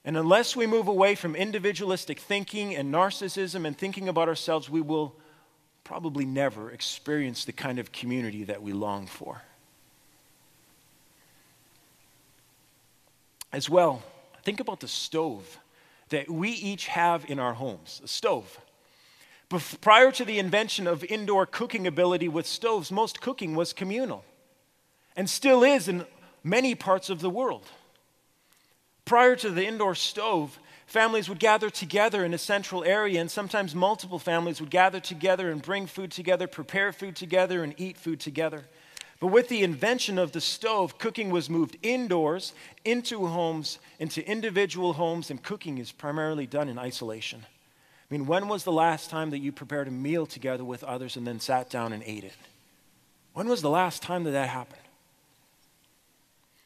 And 0.05 0.15
unless 0.15 0.55
we 0.55 0.67
move 0.67 0.89
away 0.89 1.15
from 1.15 1.35
individualistic 1.35 2.21
thinking 2.21 2.77
and 2.77 2.93
narcissism 2.93 3.67
and 3.67 3.77
thinking 3.77 4.11
about 4.11 4.29
ourselves, 4.29 4.69
we 4.69 4.83
will 4.83 5.17
probably 5.83 6.27
never 6.27 6.71
experience 6.71 7.47
the 7.47 7.53
kind 7.53 7.79
of 7.79 7.93
community 7.93 8.45
that 8.45 8.63
we 8.63 8.75
long 8.75 9.07
for. 9.07 9.41
As 13.55 13.71
well, 13.71 14.03
think 14.43 14.61
about 14.61 14.81
the 14.81 14.89
stove 14.89 15.59
that 16.11 16.29
we 16.29 16.51
each 16.51 16.89
have 16.89 17.25
in 17.31 17.39
our 17.39 17.55
homes 17.55 18.03
a 18.05 18.09
stove. 18.09 18.61
Bef- 19.49 19.81
prior 19.81 20.13
to 20.13 20.27
the 20.27 20.39
invention 20.39 20.87
of 20.87 21.03
indoor 21.05 21.47
cooking 21.47 21.87
ability 21.87 22.29
with 22.29 22.47
stoves, 22.47 22.93
most 22.93 23.23
cooking 23.23 23.55
was 23.55 23.73
communal 23.73 24.27
and 25.17 25.29
still 25.29 25.65
is 25.65 25.89
in 25.89 26.05
many 26.43 26.75
parts 26.75 27.11
of 27.11 27.21
the 27.21 27.31
world. 27.31 27.67
Prior 29.05 29.35
to 29.37 29.51
the 29.51 29.67
indoor 29.67 29.95
stove, 29.95 30.59
families 30.87 31.29
would 31.29 31.41
gather 31.41 31.71
together 31.71 32.25
in 32.25 32.35
a 32.35 32.39
central 32.39 32.85
area, 32.85 33.21
and 33.21 33.31
sometimes 33.31 33.75
multiple 33.75 34.19
families 34.19 34.61
would 34.61 34.71
gather 34.71 35.01
together 35.01 35.51
and 35.51 35.63
bring 35.63 35.87
food 35.87 36.11
together, 36.13 36.47
prepare 36.47 36.93
food 36.93 37.17
together, 37.17 37.63
and 37.63 37.75
eat 37.77 37.97
food 37.97 38.21
together. 38.21 38.65
But 39.21 39.29
with 39.29 39.49
the 39.49 39.63
invention 39.63 40.19
of 40.19 40.33
the 40.33 40.41
stove, 40.41 40.97
cooking 40.97 41.31
was 41.31 41.51
moved 41.51 41.77
indoors, 41.83 42.55
into 42.85 43.27
homes, 43.27 43.79
into 43.99 44.27
individual 44.27 44.95
homes, 44.95 45.31
and 45.31 45.43
cooking 45.43 45.77
is 45.79 45.93
primarily 45.93 46.47
done 46.47 46.69
in 46.69 46.79
isolation. 46.79 47.45
I 48.11 48.15
mean, 48.15 48.27
when 48.27 48.49
was 48.49 48.65
the 48.65 48.73
last 48.73 49.11
time 49.11 49.31
that 49.31 49.39
you 49.39 49.53
prepared 49.53 49.89
a 49.89 49.93
meal 49.93 50.25
together 50.25 50.65
with 50.65 50.83
others 50.83 51.17
and 51.17 51.27
then 51.27 51.39
sat 51.39 51.69
down 51.69 51.93
and 51.93 52.03
ate 52.05 52.25
it? 52.25 52.37
When 53.35 53.47
was 53.47 53.61
the 53.61 53.71
last 53.71 54.03
time 54.03 54.25
that 54.25 54.33
that 54.33 54.49
happened? 54.49 54.81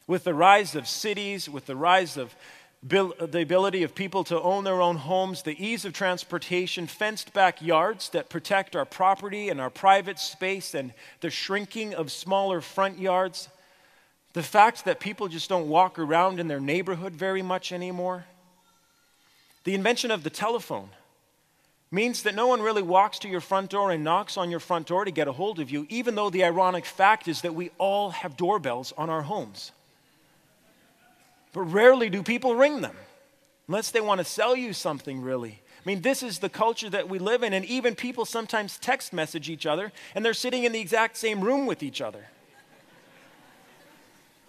With 0.07 0.23
the 0.23 0.33
rise 0.33 0.75
of 0.75 0.87
cities, 0.87 1.49
with 1.49 1.65
the 1.65 1.75
rise 1.75 2.17
of 2.17 2.35
the 2.83 3.41
ability 3.41 3.81
of 3.81 3.95
people 3.95 4.23
to 4.25 4.39
own 4.39 4.63
their 4.63 4.79
own 4.79 4.97
homes, 4.97 5.41
the 5.41 5.65
ease 5.65 5.85
of 5.85 5.93
transportation, 5.93 6.85
fenced 6.85 7.33
back 7.33 7.59
yards 7.59 8.09
that 8.09 8.29
protect 8.29 8.75
our 8.75 8.85
property 8.85 9.49
and 9.49 9.59
our 9.59 9.71
private 9.71 10.19
space, 10.19 10.75
and 10.75 10.93
the 11.21 11.31
shrinking 11.31 11.95
of 11.95 12.11
smaller 12.11 12.61
front 12.61 12.99
yards, 12.99 13.49
the 14.33 14.43
fact 14.43 14.85
that 14.85 14.99
people 14.99 15.27
just 15.27 15.49
don't 15.49 15.67
walk 15.67 15.97
around 15.97 16.39
in 16.39 16.47
their 16.47 16.59
neighborhood 16.59 17.13
very 17.13 17.41
much 17.41 17.71
anymore, 17.71 18.25
the 19.63 19.73
invention 19.73 20.11
of 20.11 20.21
the 20.21 20.29
telephone 20.29 20.89
means 21.89 22.21
that 22.21 22.35
no 22.35 22.45
one 22.45 22.61
really 22.61 22.83
walks 22.83 23.17
to 23.17 23.27
your 23.27 23.41
front 23.41 23.71
door 23.71 23.89
and 23.89 24.03
knocks 24.03 24.37
on 24.37 24.51
your 24.51 24.59
front 24.59 24.85
door 24.85 25.05
to 25.05 25.11
get 25.11 25.27
a 25.27 25.31
hold 25.31 25.59
of 25.59 25.71
you, 25.71 25.87
even 25.89 26.13
though 26.13 26.29
the 26.29 26.43
ironic 26.43 26.85
fact 26.85 27.27
is 27.27 27.41
that 27.41 27.55
we 27.55 27.71
all 27.79 28.11
have 28.11 28.37
doorbells 28.37 28.93
on 28.95 29.09
our 29.09 29.23
homes. 29.23 29.71
But 31.55 31.71
rarely 31.71 32.09
do 32.09 32.21
people 32.21 32.53
ring 32.53 32.81
them 32.81 32.97
unless 33.69 33.89
they 33.89 34.01
want 34.01 34.19
to 34.19 34.25
sell 34.25 34.57
you 34.57 34.73
something, 34.73 35.21
really. 35.21 35.61
I 35.73 35.81
mean, 35.85 36.01
this 36.01 36.21
is 36.21 36.39
the 36.39 36.49
culture 36.49 36.89
that 36.89 37.07
we 37.07 37.17
live 37.17 37.43
in, 37.43 37.53
and 37.53 37.63
even 37.63 37.95
people 37.95 38.25
sometimes 38.25 38.77
text 38.77 39.13
message 39.13 39.49
each 39.49 39.65
other 39.65 39.93
and 40.13 40.25
they're 40.25 40.33
sitting 40.33 40.65
in 40.65 40.73
the 40.73 40.81
exact 40.81 41.15
same 41.15 41.39
room 41.39 41.65
with 41.65 41.81
each 41.81 42.01
other. 42.01 42.25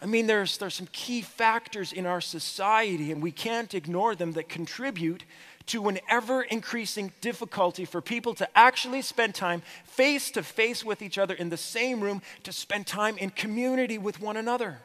I 0.02 0.06
mean, 0.06 0.26
there's, 0.26 0.58
there's 0.58 0.74
some 0.74 0.88
key 0.90 1.22
factors 1.22 1.92
in 1.92 2.06
our 2.06 2.20
society, 2.20 3.12
and 3.12 3.22
we 3.22 3.30
can't 3.30 3.72
ignore 3.72 4.16
them, 4.16 4.32
that 4.32 4.48
contribute 4.48 5.22
to 5.66 5.86
an 5.86 6.00
ever 6.10 6.42
increasing 6.42 7.12
difficulty 7.20 7.84
for 7.84 8.00
people 8.00 8.34
to 8.34 8.58
actually 8.58 9.02
spend 9.02 9.36
time 9.36 9.62
face 9.84 10.32
to 10.32 10.42
face 10.42 10.84
with 10.84 11.02
each 11.02 11.18
other 11.18 11.34
in 11.34 11.50
the 11.50 11.56
same 11.56 12.00
room, 12.00 12.20
to 12.42 12.52
spend 12.52 12.88
time 12.88 13.16
in 13.16 13.30
community 13.30 13.96
with 13.96 14.20
one 14.20 14.36
another. 14.36 14.78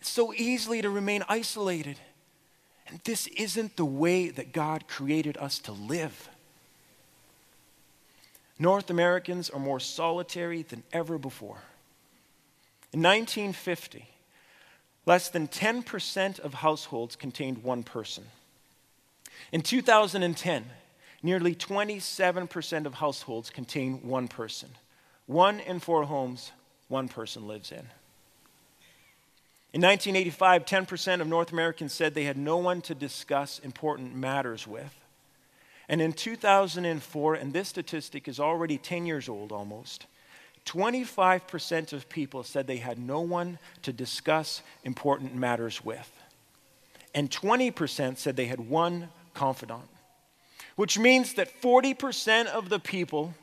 It's 0.00 0.10
so 0.10 0.32
easily 0.34 0.82
to 0.82 0.90
remain 0.90 1.22
isolated. 1.28 1.98
And 2.88 3.00
this 3.04 3.26
isn't 3.28 3.76
the 3.76 3.84
way 3.84 4.30
that 4.30 4.52
God 4.52 4.88
created 4.88 5.36
us 5.36 5.58
to 5.60 5.72
live. 5.72 6.28
North 8.58 8.90
Americans 8.90 9.48
are 9.48 9.60
more 9.60 9.80
solitary 9.80 10.62
than 10.62 10.82
ever 10.92 11.16
before. 11.16 11.62
In 12.92 13.00
1950, 13.02 14.08
less 15.06 15.28
than 15.28 15.48
10% 15.48 16.40
of 16.40 16.54
households 16.54 17.16
contained 17.16 17.62
one 17.62 17.82
person. 17.82 18.24
In 19.52 19.62
2010, 19.62 20.64
nearly 21.22 21.54
27% 21.54 22.86
of 22.86 22.94
households 22.94 23.50
contain 23.50 24.02
one 24.02 24.28
person. 24.28 24.70
One 25.26 25.60
in 25.60 25.78
four 25.78 26.04
homes, 26.04 26.52
one 26.88 27.08
person 27.08 27.46
lives 27.46 27.70
in. 27.70 27.86
In 29.72 29.82
1985, 29.82 30.64
10% 30.64 31.20
of 31.20 31.28
North 31.28 31.52
Americans 31.52 31.92
said 31.92 32.14
they 32.14 32.24
had 32.24 32.36
no 32.36 32.56
one 32.56 32.80
to 32.82 32.94
discuss 32.94 33.60
important 33.60 34.14
matters 34.14 34.66
with. 34.66 34.94
And 35.88 36.00
in 36.00 36.12
2004, 36.12 37.34
and 37.34 37.52
this 37.52 37.68
statistic 37.68 38.26
is 38.26 38.40
already 38.40 38.78
10 38.78 39.06
years 39.06 39.28
old 39.28 39.52
almost, 39.52 40.06
25% 40.66 41.92
of 41.92 42.08
people 42.08 42.42
said 42.42 42.66
they 42.66 42.78
had 42.78 42.98
no 42.98 43.20
one 43.20 43.58
to 43.82 43.92
discuss 43.92 44.62
important 44.84 45.34
matters 45.34 45.84
with. 45.84 46.10
And 47.14 47.30
20% 47.30 48.18
said 48.18 48.36
they 48.36 48.46
had 48.46 48.68
one 48.68 49.08
confidant, 49.34 49.88
which 50.76 50.98
means 50.98 51.34
that 51.34 51.60
40% 51.60 52.46
of 52.46 52.68
the 52.68 52.78
people 52.78 53.34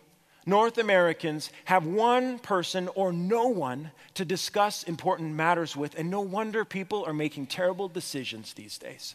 North 0.48 0.78
Americans 0.78 1.52
have 1.66 1.86
one 1.86 2.40
person 2.40 2.88
or 2.96 3.12
no 3.12 3.48
one 3.48 3.92
to 4.14 4.24
discuss 4.24 4.84
important 4.84 5.34
matters 5.34 5.76
with, 5.76 5.94
and 6.00 6.10
no 6.10 6.22
wonder 6.22 6.64
people 6.64 7.04
are 7.06 7.14
making 7.14 7.48
terrible 7.48 7.90
decisions 7.90 8.54
these 8.54 8.78
days. 8.78 9.14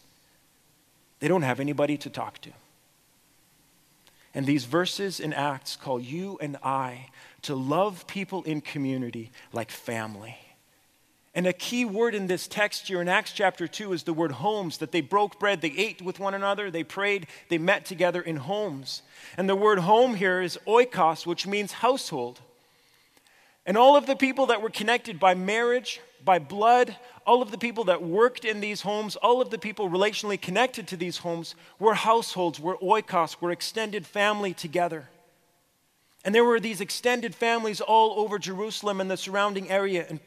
They 1.19 1.27
don't 1.27 1.41
have 1.41 1.59
anybody 1.59 1.97
to 1.97 2.09
talk 2.11 2.39
to. 2.41 2.51
And 4.35 4.45
these 4.45 4.65
verses 4.65 5.19
in 5.19 5.33
Acts 5.33 5.75
call 5.75 5.99
you 5.99 6.37
and 6.39 6.55
I 6.63 7.07
to 7.41 7.55
love 7.55 8.05
people 8.05 8.43
in 8.43 8.61
community 8.61 9.31
like 9.51 9.71
family. 9.71 10.37
And 11.35 11.47
a 11.47 11.53
key 11.53 11.83
word 11.83 12.13
in 12.13 12.27
this 12.27 12.47
text 12.47 12.87
here 12.87 13.01
in 13.01 13.09
Acts 13.09 13.31
chapter 13.31 13.67
2 13.67 13.93
is 13.93 14.03
the 14.03 14.13
word 14.13 14.33
homes, 14.33 14.77
that 14.77 14.91
they 14.91 15.01
broke 15.01 15.39
bread, 15.39 15.61
they 15.61 15.71
ate 15.71 16.01
with 16.01 16.19
one 16.19 16.35
another, 16.35 16.69
they 16.69 16.83
prayed, 16.83 17.25
they 17.49 17.57
met 17.57 17.85
together 17.85 18.21
in 18.21 18.35
homes. 18.35 19.01
And 19.35 19.49
the 19.49 19.55
word 19.55 19.79
home 19.79 20.13
here 20.13 20.41
is 20.41 20.59
oikos, 20.67 21.25
which 21.25 21.47
means 21.47 21.71
household. 21.71 22.39
And 23.65 23.77
all 23.77 23.95
of 23.95 24.05
the 24.05 24.15
people 24.15 24.47
that 24.47 24.61
were 24.61 24.69
connected 24.69 25.19
by 25.19 25.33
marriage, 25.33 26.01
by 26.23 26.37
blood, 26.37 26.95
all 27.25 27.41
of 27.41 27.49
the 27.49 27.57
people 27.57 27.85
that 27.85 28.03
worked 28.03 28.45
in 28.45 28.59
these 28.59 28.81
homes, 28.81 29.15
all 29.15 29.41
of 29.41 29.49
the 29.49 29.57
people 29.57 29.89
relationally 29.89 30.39
connected 30.39 30.87
to 30.89 30.97
these 30.97 31.17
homes 31.17 31.55
were 31.79 31.95
households, 31.95 32.59
were 32.59 32.77
oikos, 32.77 33.41
were 33.41 33.51
extended 33.51 34.05
family 34.05 34.53
together. 34.53 35.09
And 36.25 36.33
there 36.33 36.45
were 36.45 36.59
these 36.59 36.79
extended 36.79 37.33
families 37.35 37.81
all 37.81 38.19
over 38.19 38.37
Jerusalem 38.37 39.01
and 39.01 39.09
the 39.09 39.17
surrounding 39.17 39.69
area. 39.69 40.05
And 40.07 40.19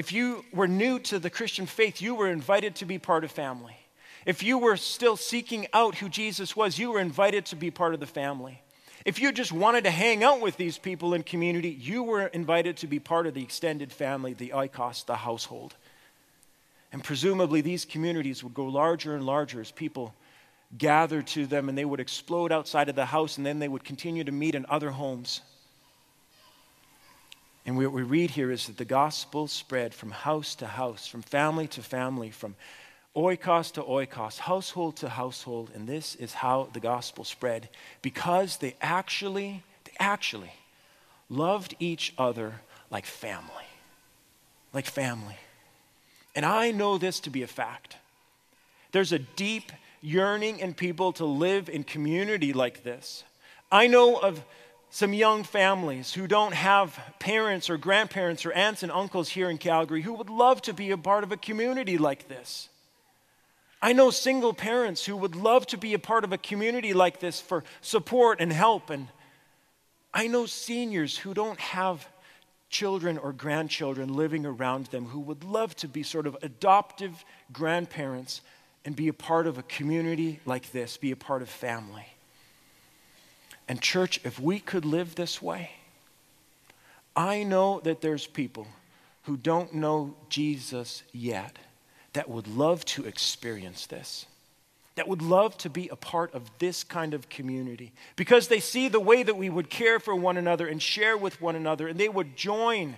if 0.00 0.12
you 0.12 0.46
were 0.50 0.66
new 0.66 0.98
to 0.98 1.18
the 1.18 1.28
Christian 1.28 1.66
faith, 1.66 2.00
you 2.00 2.14
were 2.14 2.30
invited 2.30 2.74
to 2.76 2.86
be 2.86 2.98
part 2.98 3.22
of 3.22 3.30
family. 3.30 3.76
If 4.24 4.42
you 4.42 4.56
were 4.56 4.78
still 4.78 5.14
seeking 5.14 5.66
out 5.74 5.96
who 5.96 6.08
Jesus 6.08 6.56
was, 6.56 6.78
you 6.78 6.90
were 6.90 7.00
invited 7.00 7.44
to 7.44 7.56
be 7.56 7.70
part 7.70 7.92
of 7.92 8.00
the 8.00 8.06
family. 8.06 8.62
If 9.04 9.20
you 9.20 9.30
just 9.30 9.52
wanted 9.52 9.84
to 9.84 9.90
hang 9.90 10.24
out 10.24 10.40
with 10.40 10.56
these 10.56 10.78
people 10.78 11.12
in 11.12 11.22
community, 11.22 11.68
you 11.68 12.02
were 12.02 12.28
invited 12.28 12.78
to 12.78 12.86
be 12.86 12.98
part 12.98 13.26
of 13.26 13.34
the 13.34 13.42
extended 13.42 13.92
family, 13.92 14.32
the 14.32 14.54
oikos, 14.54 15.04
the 15.04 15.16
household. 15.16 15.76
And 16.92 17.04
presumably, 17.04 17.60
these 17.60 17.84
communities 17.84 18.42
would 18.42 18.54
grow 18.54 18.68
larger 18.68 19.14
and 19.14 19.26
larger 19.26 19.60
as 19.60 19.70
people 19.70 20.14
gathered 20.78 21.26
to 21.26 21.44
them 21.44 21.68
and 21.68 21.76
they 21.76 21.84
would 21.84 22.00
explode 22.00 22.52
outside 22.52 22.88
of 22.88 22.96
the 22.96 23.04
house 23.04 23.36
and 23.36 23.44
then 23.44 23.58
they 23.58 23.68
would 23.68 23.84
continue 23.84 24.24
to 24.24 24.32
meet 24.32 24.54
in 24.54 24.64
other 24.70 24.92
homes. 24.92 25.42
And 27.66 27.76
what 27.76 27.92
we 27.92 28.02
read 28.02 28.30
here 28.30 28.50
is 28.50 28.66
that 28.66 28.78
the 28.78 28.84
gospel 28.84 29.46
spread 29.46 29.94
from 29.94 30.10
house 30.10 30.54
to 30.56 30.66
house, 30.66 31.06
from 31.06 31.22
family 31.22 31.68
to 31.68 31.82
family, 31.82 32.30
from 32.30 32.56
oikos 33.14 33.72
to 33.72 33.82
oikos, 33.82 34.38
household 34.38 34.96
to 34.96 35.08
household. 35.08 35.70
And 35.74 35.86
this 35.86 36.14
is 36.14 36.32
how 36.32 36.68
the 36.72 36.80
gospel 36.80 37.24
spread 37.24 37.68
because 38.02 38.56
they 38.56 38.76
actually, 38.80 39.62
they 39.84 39.92
actually 39.98 40.52
loved 41.28 41.74
each 41.78 42.14
other 42.16 42.60
like 42.90 43.06
family. 43.06 43.66
Like 44.72 44.86
family. 44.86 45.36
And 46.34 46.46
I 46.46 46.70
know 46.70 46.96
this 46.96 47.20
to 47.20 47.30
be 47.30 47.42
a 47.42 47.48
fact. 47.48 47.96
There's 48.92 49.12
a 49.12 49.18
deep 49.18 49.72
yearning 50.00 50.60
in 50.60 50.74
people 50.74 51.12
to 51.14 51.24
live 51.24 51.68
in 51.68 51.84
community 51.84 52.52
like 52.52 52.82
this. 52.82 53.24
I 53.70 53.86
know 53.86 54.16
of 54.16 54.42
some 54.90 55.12
young 55.12 55.44
families 55.44 56.12
who 56.12 56.26
don't 56.26 56.52
have 56.52 56.98
parents 57.20 57.70
or 57.70 57.78
grandparents 57.78 58.44
or 58.44 58.52
aunts 58.52 58.82
and 58.82 58.90
uncles 58.90 59.28
here 59.28 59.48
in 59.48 59.56
Calgary 59.56 60.02
who 60.02 60.12
would 60.14 60.28
love 60.30 60.60
to 60.62 60.74
be 60.74 60.90
a 60.90 60.98
part 60.98 61.22
of 61.22 61.30
a 61.30 61.36
community 61.36 61.96
like 61.96 62.28
this. 62.28 62.68
I 63.80 63.92
know 63.92 64.10
single 64.10 64.52
parents 64.52 65.06
who 65.06 65.16
would 65.16 65.36
love 65.36 65.66
to 65.68 65.78
be 65.78 65.94
a 65.94 65.98
part 65.98 66.24
of 66.24 66.32
a 66.32 66.38
community 66.38 66.92
like 66.92 67.20
this 67.20 67.40
for 67.40 67.64
support 67.80 68.40
and 68.40 68.52
help. 68.52 68.90
And 68.90 69.08
I 70.12 70.26
know 70.26 70.44
seniors 70.44 71.16
who 71.16 71.34
don't 71.34 71.58
have 71.60 72.06
children 72.68 73.16
or 73.16 73.32
grandchildren 73.32 74.12
living 74.12 74.44
around 74.44 74.86
them 74.86 75.06
who 75.06 75.20
would 75.20 75.44
love 75.44 75.74
to 75.76 75.88
be 75.88 76.02
sort 76.02 76.26
of 76.26 76.36
adoptive 76.42 77.24
grandparents 77.52 78.42
and 78.84 78.94
be 78.94 79.08
a 79.08 79.12
part 79.12 79.46
of 79.46 79.56
a 79.56 79.62
community 79.62 80.40
like 80.44 80.72
this, 80.72 80.96
be 80.96 81.12
a 81.12 81.16
part 81.16 81.42
of 81.42 81.48
family. 81.48 82.06
And, 83.70 83.80
church, 83.80 84.18
if 84.24 84.40
we 84.40 84.58
could 84.58 84.84
live 84.84 85.14
this 85.14 85.40
way, 85.40 85.70
I 87.14 87.44
know 87.44 87.78
that 87.84 88.00
there's 88.00 88.26
people 88.26 88.66
who 89.22 89.36
don't 89.36 89.72
know 89.72 90.16
Jesus 90.28 91.04
yet 91.12 91.56
that 92.14 92.28
would 92.28 92.48
love 92.48 92.84
to 92.86 93.04
experience 93.04 93.86
this, 93.86 94.26
that 94.96 95.06
would 95.06 95.22
love 95.22 95.56
to 95.58 95.70
be 95.70 95.88
a 95.88 95.94
part 95.94 96.34
of 96.34 96.50
this 96.58 96.82
kind 96.82 97.14
of 97.14 97.28
community 97.28 97.92
because 98.16 98.48
they 98.48 98.58
see 98.58 98.88
the 98.88 98.98
way 98.98 99.22
that 99.22 99.36
we 99.36 99.48
would 99.48 99.70
care 99.70 100.00
for 100.00 100.16
one 100.16 100.36
another 100.36 100.66
and 100.66 100.82
share 100.82 101.16
with 101.16 101.40
one 101.40 101.54
another, 101.54 101.86
and 101.86 102.00
they 102.00 102.08
would 102.08 102.36
join. 102.36 102.96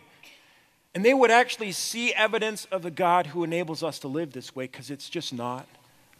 And 0.94 1.04
they 1.04 1.12
would 1.12 1.30
actually 1.30 1.72
see 1.72 2.14
evidence 2.14 2.64
of 2.72 2.80
the 2.80 2.90
God 2.90 3.26
who 3.26 3.44
enables 3.44 3.82
us 3.82 3.98
to 3.98 4.08
live 4.08 4.32
this 4.32 4.56
way 4.56 4.64
because 4.68 4.90
it's 4.90 5.10
just 5.10 5.34
not 5.34 5.68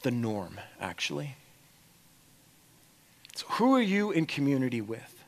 the 0.03 0.11
norm, 0.11 0.61
actually. 0.79 1.37
So, 3.37 3.47
who 3.51 3.75
are 3.75 3.83
you 3.83 4.11
in 4.11 4.27
community 4.27 4.81
with? 4.81 5.25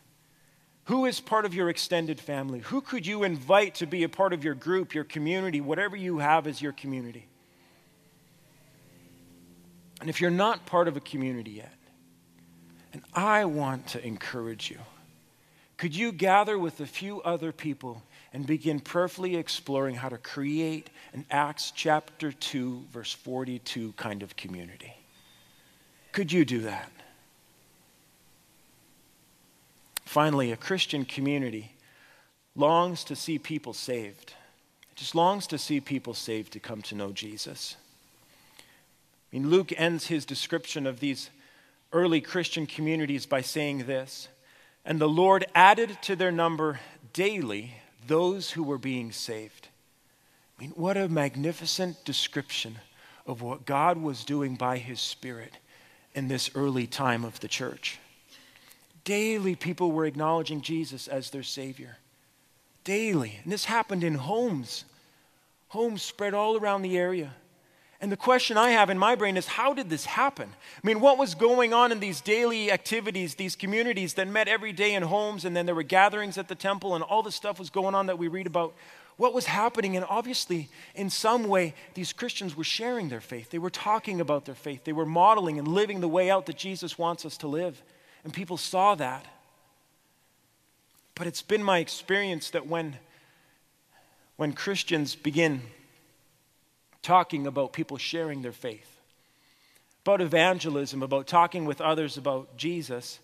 Who 0.85 1.07
is 1.07 1.21
part 1.21 1.47
of 1.47 1.55
your 1.55 1.71
extended 1.71 2.21
family? 2.21 2.61
Who 2.61 2.83
could 2.83 3.07
you 3.07 3.25
invite 3.25 3.77
to 3.77 3.87
be 3.87 4.03
a 4.03 4.09
part 4.09 4.35
of 4.35 4.45
your 4.45 4.55
group, 4.55 4.95
your 4.95 5.05
community, 5.05 5.61
whatever 5.61 5.97
you 5.97 6.19
have 6.19 6.47
as 6.47 6.61
your 6.61 6.73
community? 6.73 7.27
And 10.01 10.11
if 10.11 10.21
you're 10.21 10.31
not 10.31 10.67
part 10.67 10.89
of 10.89 10.97
a 10.97 11.01
community 11.01 11.53
yet, 11.53 11.73
and 12.93 13.03
I 13.15 13.47
want 13.47 13.87
to 13.89 14.07
encourage 14.07 14.71
you, 14.71 14.79
could 15.79 15.97
you 15.97 16.13
gather 16.13 16.59
with 16.59 16.81
a 16.81 16.87
few 16.87 17.23
other 17.23 17.51
people 17.51 18.03
and 18.33 18.47
begin 18.47 18.81
prayerfully 18.81 19.37
exploring 19.37 19.95
how 19.95 20.11
to 20.11 20.19
create 20.19 20.91
an 21.15 21.25
Acts 21.31 21.73
chapter 21.75 22.31
2, 22.31 22.85
verse 22.93 23.13
42 23.13 23.93
kind 23.93 24.23
of 24.23 24.37
community? 24.37 24.93
Could 26.13 26.31
you 26.31 26.45
do 26.45 26.61
that? 26.61 26.91
Finally, 30.15 30.53
a 30.53 30.57
Christian 30.57 31.05
community 31.05 31.73
longs 32.55 33.03
to 33.03 33.17
see 33.17 33.37
people 33.37 33.73
saved. 33.73 34.33
It 34.93 34.95
just 34.95 35.17
longs 35.17 35.49
to 35.49 35.59
see 35.59 35.81
people 35.81 36.15
saved 36.15 36.53
to 36.53 36.61
come 36.61 36.83
to 36.83 36.95
know 36.95 37.11
Jesus. 37.11 37.75
I 38.61 38.63
mean, 39.33 39.51
Luke 39.51 39.73
ends 39.77 40.07
his 40.07 40.25
description 40.25 40.87
of 40.87 41.01
these 41.01 41.31
early 41.93 42.21
Christian 42.21 42.65
communities 42.65 43.27
by 43.27 43.41
saying 43.41 43.87
this 43.87 44.29
And 44.85 45.01
the 45.01 45.09
Lord 45.09 45.47
added 45.53 45.99
to 46.03 46.15
their 46.15 46.31
number 46.31 46.79
daily 47.13 47.75
those 48.07 48.53
who 48.53 48.63
were 48.63 48.79
being 48.79 49.11
saved. 49.11 49.67
I 50.57 50.63
mean, 50.63 50.71
what 50.77 50.97
a 50.97 51.09
magnificent 51.09 52.05
description 52.05 52.77
of 53.27 53.43
what 53.43 53.67
God 53.67 53.99
was 53.99 54.23
doing 54.23 54.55
by 54.55 54.79
his 54.79 55.01
Spirit 55.01 55.55
in 56.15 56.29
this 56.29 56.53
early 56.55 56.87
time 56.87 57.25
of 57.25 57.41
the 57.41 57.49
church. 57.49 57.99
Daily, 59.05 59.55
people 59.55 59.93
were 59.93 60.07
acknowledging 60.07 60.63
Jesus 60.63 61.09
as 61.09 61.31
their 61.31 61.43
Savior. 61.43 61.99
Daily. 62.85 63.39
And 63.43 63.53
this 63.53 63.67
happened 63.67 64.03
in 64.03 64.15
homes, 64.15 64.85
homes 65.69 66.03
spread 66.03 66.35
all 66.35 66.57
around 66.57 66.83
the 66.83 66.97
area. 66.97 67.35
And 68.01 68.13
the 68.13 68.17
question 68.17 68.59
I 68.59 68.71
have 68.71 68.91
in 68.91 68.99
my 68.99 69.15
brain 69.15 69.37
is 69.37 69.47
how 69.47 69.73
did 69.73 69.89
this 69.89 70.05
happen? 70.05 70.51
I 70.53 70.87
mean, 70.87 71.01
what 71.01 71.17
was 71.17 71.35
going 71.35 71.73
on 71.73 71.93
in 71.93 72.01
these 72.01 72.21
daily 72.21 72.71
activities, 72.71 73.35
these 73.35 73.57
communities 73.57 74.15
that 74.15 74.29
met 74.29 74.49
every 74.49 74.73
day 74.73 74.95
in 74.95 75.03
homes, 75.03 75.45
and 75.45 75.57
then 75.57 75.65
there 75.65 75.75
were 75.75 75.83
gatherings 75.83 76.37
at 76.37 76.49
the 76.49 76.55
temple, 76.55 76.95
and 76.95 77.03
all 77.03 77.23
the 77.23 77.33
stuff 77.33 77.59
was 77.59 77.71
going 77.71 77.95
on 77.95 78.07
that 78.07 78.19
we 78.19 78.29
read 78.29 78.47
about? 78.47 78.75
What 79.17 79.33
was 79.33 79.47
happening? 79.47 79.97
And 79.97 80.05
obviously, 80.09 80.69
in 80.95 81.09
some 81.09 81.45
way, 81.45 81.75
these 81.95 82.13
Christians 82.13 82.57
were 82.57 82.65
sharing 82.65 83.09
their 83.09 83.21
faith. 83.23 83.51
They 83.51 83.59
were 83.59 83.71
talking 83.71 84.21
about 84.21 84.45
their 84.45 84.55
faith. 84.55 84.85
They 84.85 84.93
were 84.93 85.07
modeling 85.07 85.59
and 85.59 85.69
living 85.69 86.01
the 86.01 86.09
way 86.09 86.31
out 86.31 86.47
that 86.47 86.57
Jesus 86.57 86.99
wants 86.99 87.25
us 87.25 87.39
to 87.39 87.49
live. 87.49 87.81
And 88.25 88.33
people 88.33 88.57
saw 88.57 88.95
that. 88.95 89.27
But 91.15 91.27
it's 91.27 91.43
been 91.43 91.63
my 91.63 91.79
experience 91.79 92.51
that 92.51 92.67
when, 92.67 92.97
when 94.37 94.53
Christians 94.53 95.15
begin 95.15 95.63
talking 97.03 97.47
about 97.47 97.73
people 97.73 97.99
sharing 97.99 98.43
their 98.43 98.53
faith, 98.53 98.99
about 100.05 100.21
evangelism, 100.21 101.03
about 101.03 101.27
talking 101.27 101.67
with 101.67 101.81
others 101.81 102.17
about 102.17 102.57
Jesus, 102.57 103.21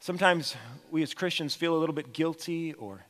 sometimes 0.00 0.56
we 0.90 1.02
as 1.02 1.12
Christians 1.12 1.54
feel 1.54 1.76
a 1.76 1.78
little 1.78 1.94
bit 1.94 2.12
guilty 2.12 2.72
or 2.74 3.04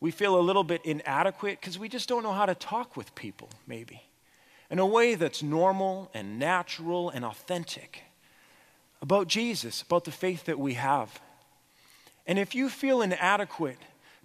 we 0.00 0.10
feel 0.10 0.38
a 0.38 0.40
little 0.40 0.64
bit 0.64 0.84
inadequate 0.84 1.60
because 1.60 1.78
we 1.78 1.88
just 1.88 2.08
don't 2.08 2.22
know 2.22 2.32
how 2.32 2.46
to 2.46 2.54
talk 2.54 2.96
with 2.96 3.14
people, 3.14 3.50
maybe, 3.66 4.02
in 4.70 4.78
a 4.78 4.86
way 4.86 5.14
that's 5.14 5.42
normal 5.42 6.10
and 6.14 6.38
natural 6.38 7.10
and 7.10 7.24
authentic 7.24 8.02
about 9.02 9.28
Jesus, 9.28 9.82
about 9.82 10.04
the 10.04 10.10
faith 10.10 10.44
that 10.44 10.58
we 10.58 10.74
have. 10.74 11.20
And 12.26 12.38
if 12.38 12.54
you 12.54 12.68
feel 12.68 13.02
inadequate 13.02 13.78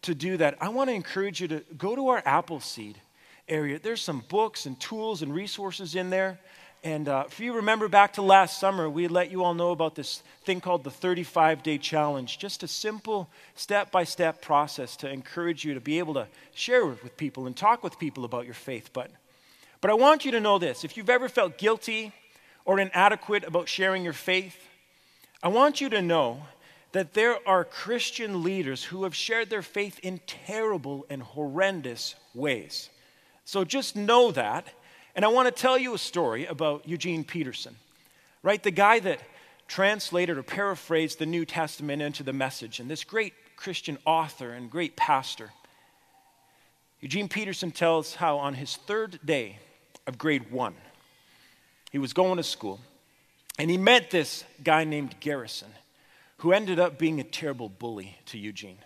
to 0.03 0.13
do 0.13 0.37
that, 0.37 0.57
I 0.61 0.69
want 0.69 0.89
to 0.89 0.93
encourage 0.93 1.41
you 1.41 1.47
to 1.47 1.63
go 1.77 1.95
to 1.95 2.09
our 2.09 2.21
Appleseed 2.25 2.99
area. 3.47 3.79
There's 3.79 4.01
some 4.01 4.23
books 4.27 4.65
and 4.65 4.79
tools 4.79 5.21
and 5.21 5.33
resources 5.33 5.95
in 5.95 6.09
there. 6.09 6.39
And 6.83 7.09
uh, 7.09 7.23
if 7.25 7.39
you 7.39 7.53
remember 7.53 7.87
back 7.87 8.13
to 8.13 8.21
last 8.21 8.59
summer, 8.59 8.87
we 8.87 9.07
let 9.07 9.31
you 9.31 9.43
all 9.43 9.55
know 9.55 9.71
about 9.71 9.95
this 9.95 10.21
thing 10.43 10.61
called 10.61 10.83
the 10.83 10.91
35 10.91 11.63
day 11.63 11.79
challenge. 11.79 12.37
Just 12.37 12.61
a 12.61 12.67
simple 12.67 13.27
step 13.55 13.91
by 13.91 14.03
step 14.03 14.39
process 14.41 14.95
to 14.97 15.09
encourage 15.09 15.65
you 15.65 15.73
to 15.73 15.79
be 15.79 15.97
able 15.97 16.13
to 16.13 16.27
share 16.53 16.85
with 16.85 17.17
people 17.17 17.47
and 17.47 17.57
talk 17.57 17.83
with 17.83 17.97
people 17.97 18.23
about 18.23 18.45
your 18.45 18.53
faith. 18.53 18.91
But, 18.93 19.09
but 19.81 19.89
I 19.89 19.95
want 19.95 20.25
you 20.25 20.31
to 20.31 20.39
know 20.39 20.59
this 20.59 20.83
if 20.83 20.95
you've 20.95 21.09
ever 21.09 21.27
felt 21.27 21.57
guilty 21.57 22.13
or 22.65 22.79
inadequate 22.79 23.43
about 23.45 23.69
sharing 23.69 24.03
your 24.03 24.13
faith, 24.13 24.57
I 25.41 25.47
want 25.47 25.79
you 25.79 25.89
to 25.89 26.01
know 26.01 26.43
that 26.91 27.13
there 27.13 27.37
are 27.47 27.63
Christian 27.63 28.43
leaders 28.43 28.83
who 28.83 29.03
have 29.03 29.15
shared 29.15 29.49
their 29.49 29.61
faith 29.61 29.99
in 29.99 30.19
terrible 30.25 31.05
and 31.09 31.21
horrendous 31.21 32.15
ways. 32.33 32.89
So 33.43 33.63
just 33.63 33.95
know 33.95 34.31
that. 34.31 34.67
And 35.15 35.23
I 35.23 35.29
want 35.29 35.47
to 35.47 35.61
tell 35.61 35.77
you 35.77 35.93
a 35.93 35.97
story 35.97 36.45
about 36.45 36.87
Eugene 36.87 37.23
Peterson, 37.23 37.75
right? 38.43 38.61
The 38.61 38.71
guy 38.71 38.99
that 38.99 39.19
translated 39.67 40.37
or 40.37 40.43
paraphrased 40.43 41.19
the 41.19 41.25
New 41.25 41.45
Testament 41.45 42.01
into 42.01 42.23
the 42.23 42.33
message, 42.33 42.79
and 42.79 42.89
this 42.89 43.03
great 43.03 43.33
Christian 43.55 43.97
author 44.05 44.51
and 44.51 44.69
great 44.69 44.95
pastor. 44.95 45.51
Eugene 46.99 47.27
Peterson 47.27 47.71
tells 47.71 48.15
how 48.15 48.37
on 48.37 48.55
his 48.55 48.75
third 48.75 49.19
day 49.23 49.59
of 50.07 50.17
grade 50.17 50.51
one, 50.51 50.75
he 51.95 51.99
was 51.99 52.11
going 52.11 52.35
to 52.35 52.43
school 52.43 52.77
and 53.57 53.71
he 53.71 53.77
met 53.77 54.11
this 54.11 54.43
guy 54.61 54.83
named 54.83 55.15
Garrison, 55.21 55.69
who 56.39 56.51
ended 56.51 56.77
up 56.77 56.97
being 56.97 57.21
a 57.21 57.23
terrible 57.23 57.69
bully 57.69 58.17
to 58.25 58.37
Eugene. 58.37 58.79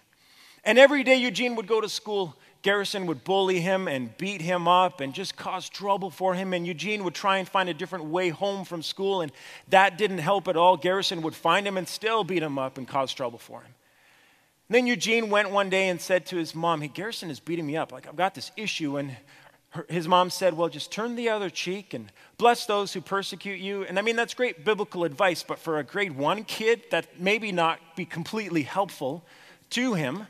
And 0.63 0.77
every 0.77 1.03
day 1.03 1.15
Eugene 1.15 1.55
would 1.55 1.65
go 1.65 1.81
to 1.81 1.89
school, 1.89 2.35
Garrison 2.61 3.07
would 3.07 3.23
bully 3.23 3.61
him 3.61 3.87
and 3.87 4.15
beat 4.19 4.41
him 4.41 4.67
up 4.67 5.01
and 5.01 5.11
just 5.11 5.35
cause 5.35 5.67
trouble 5.67 6.11
for 6.11 6.35
him. 6.35 6.53
And 6.53 6.67
Eugene 6.67 7.03
would 7.03 7.15
try 7.15 7.39
and 7.39 7.49
find 7.49 7.67
a 7.67 7.73
different 7.73 8.05
way 8.05 8.29
home 8.29 8.63
from 8.63 8.83
school, 8.83 9.21
and 9.21 9.31
that 9.69 9.97
didn't 9.97 10.19
help 10.19 10.47
at 10.47 10.55
all. 10.55 10.77
Garrison 10.77 11.23
would 11.23 11.33
find 11.33 11.65
him 11.65 11.77
and 11.77 11.87
still 11.87 12.23
beat 12.23 12.43
him 12.43 12.59
up 12.59 12.77
and 12.77 12.87
cause 12.87 13.11
trouble 13.11 13.39
for 13.39 13.61
him. 13.61 13.73
And 14.67 14.75
then 14.75 14.85
Eugene 14.85 15.31
went 15.31 15.49
one 15.49 15.71
day 15.71 15.89
and 15.89 15.99
said 15.99 16.27
to 16.27 16.35
his 16.35 16.53
mom, 16.53 16.81
Hey, 16.81 16.89
Garrison 16.89 17.31
is 17.31 17.39
beating 17.39 17.65
me 17.65 17.75
up. 17.75 17.91
Like, 17.91 18.07
I've 18.07 18.15
got 18.15 18.35
this 18.35 18.51
issue. 18.55 18.97
And 18.97 19.17
her, 19.71 19.85
his 19.89 20.07
mom 20.07 20.29
said, 20.29 20.55
Well, 20.55 20.69
just 20.69 20.91
turn 20.91 21.15
the 21.15 21.29
other 21.29 21.49
cheek 21.49 21.93
and 21.93 22.11
bless 22.37 22.65
those 22.65 22.93
who 22.93 23.01
persecute 23.01 23.59
you. 23.59 23.83
And 23.83 23.99
I 23.99 24.01
mean, 24.01 24.15
that's 24.15 24.33
great 24.33 24.65
biblical 24.65 25.03
advice, 25.03 25.43
but 25.43 25.59
for 25.59 25.77
a 25.77 25.83
grade 25.83 26.17
one 26.17 26.43
kid, 26.43 26.83
that 26.91 27.19
maybe 27.19 27.51
not 27.51 27.79
be 27.95 28.05
completely 28.05 28.63
helpful 28.63 29.23
to 29.71 29.93
him. 29.93 30.25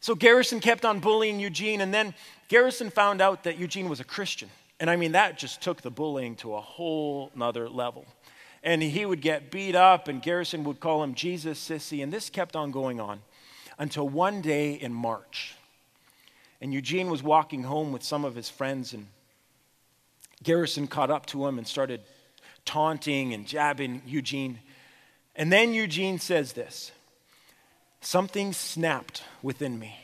So 0.00 0.14
Garrison 0.14 0.60
kept 0.60 0.84
on 0.84 1.00
bullying 1.00 1.40
Eugene, 1.40 1.80
and 1.80 1.92
then 1.92 2.14
Garrison 2.48 2.90
found 2.90 3.20
out 3.20 3.44
that 3.44 3.58
Eugene 3.58 3.88
was 3.88 4.00
a 4.00 4.04
Christian. 4.04 4.50
And 4.80 4.90
I 4.90 4.96
mean, 4.96 5.12
that 5.12 5.38
just 5.38 5.62
took 5.62 5.82
the 5.82 5.90
bullying 5.90 6.36
to 6.36 6.54
a 6.54 6.60
whole 6.60 7.30
nother 7.34 7.68
level. 7.68 8.06
And 8.62 8.82
he 8.82 9.06
would 9.06 9.20
get 9.20 9.50
beat 9.50 9.74
up, 9.74 10.08
and 10.08 10.20
Garrison 10.20 10.64
would 10.64 10.80
call 10.80 11.02
him 11.02 11.14
Jesus 11.14 11.58
Sissy, 11.58 12.02
and 12.02 12.12
this 12.12 12.30
kept 12.30 12.56
on 12.56 12.70
going 12.70 13.00
on 13.00 13.20
until 13.78 14.08
one 14.08 14.40
day 14.40 14.74
in 14.74 14.92
March. 14.92 15.56
And 16.64 16.72
Eugene 16.72 17.10
was 17.10 17.22
walking 17.22 17.64
home 17.64 17.92
with 17.92 18.02
some 18.02 18.24
of 18.24 18.34
his 18.34 18.48
friends, 18.48 18.94
and 18.94 19.08
Garrison 20.42 20.86
caught 20.86 21.10
up 21.10 21.26
to 21.26 21.46
him 21.46 21.58
and 21.58 21.66
started 21.66 22.00
taunting 22.64 23.34
and 23.34 23.46
jabbing 23.46 24.00
Eugene. 24.06 24.60
And 25.36 25.52
then 25.52 25.74
Eugene 25.74 26.18
says 26.18 26.54
this 26.54 26.90
Something 28.00 28.54
snapped 28.54 29.22
within 29.42 29.78
me, 29.78 29.94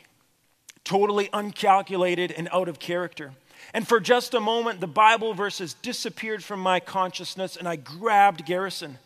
totally 0.84 1.30
uncalculated 1.32 2.30
and 2.30 2.46
out 2.52 2.68
of 2.68 2.78
character. 2.78 3.32
And 3.72 3.88
for 3.88 3.98
just 3.98 4.34
a 4.34 4.40
moment, 4.40 4.80
the 4.80 4.86
Bible 4.86 5.32
verses 5.32 5.72
disappeared 5.72 6.44
from 6.44 6.60
my 6.60 6.78
consciousness, 6.78 7.56
and 7.56 7.66
I 7.66 7.76
grabbed 7.76 8.44
Garrison. 8.44 8.98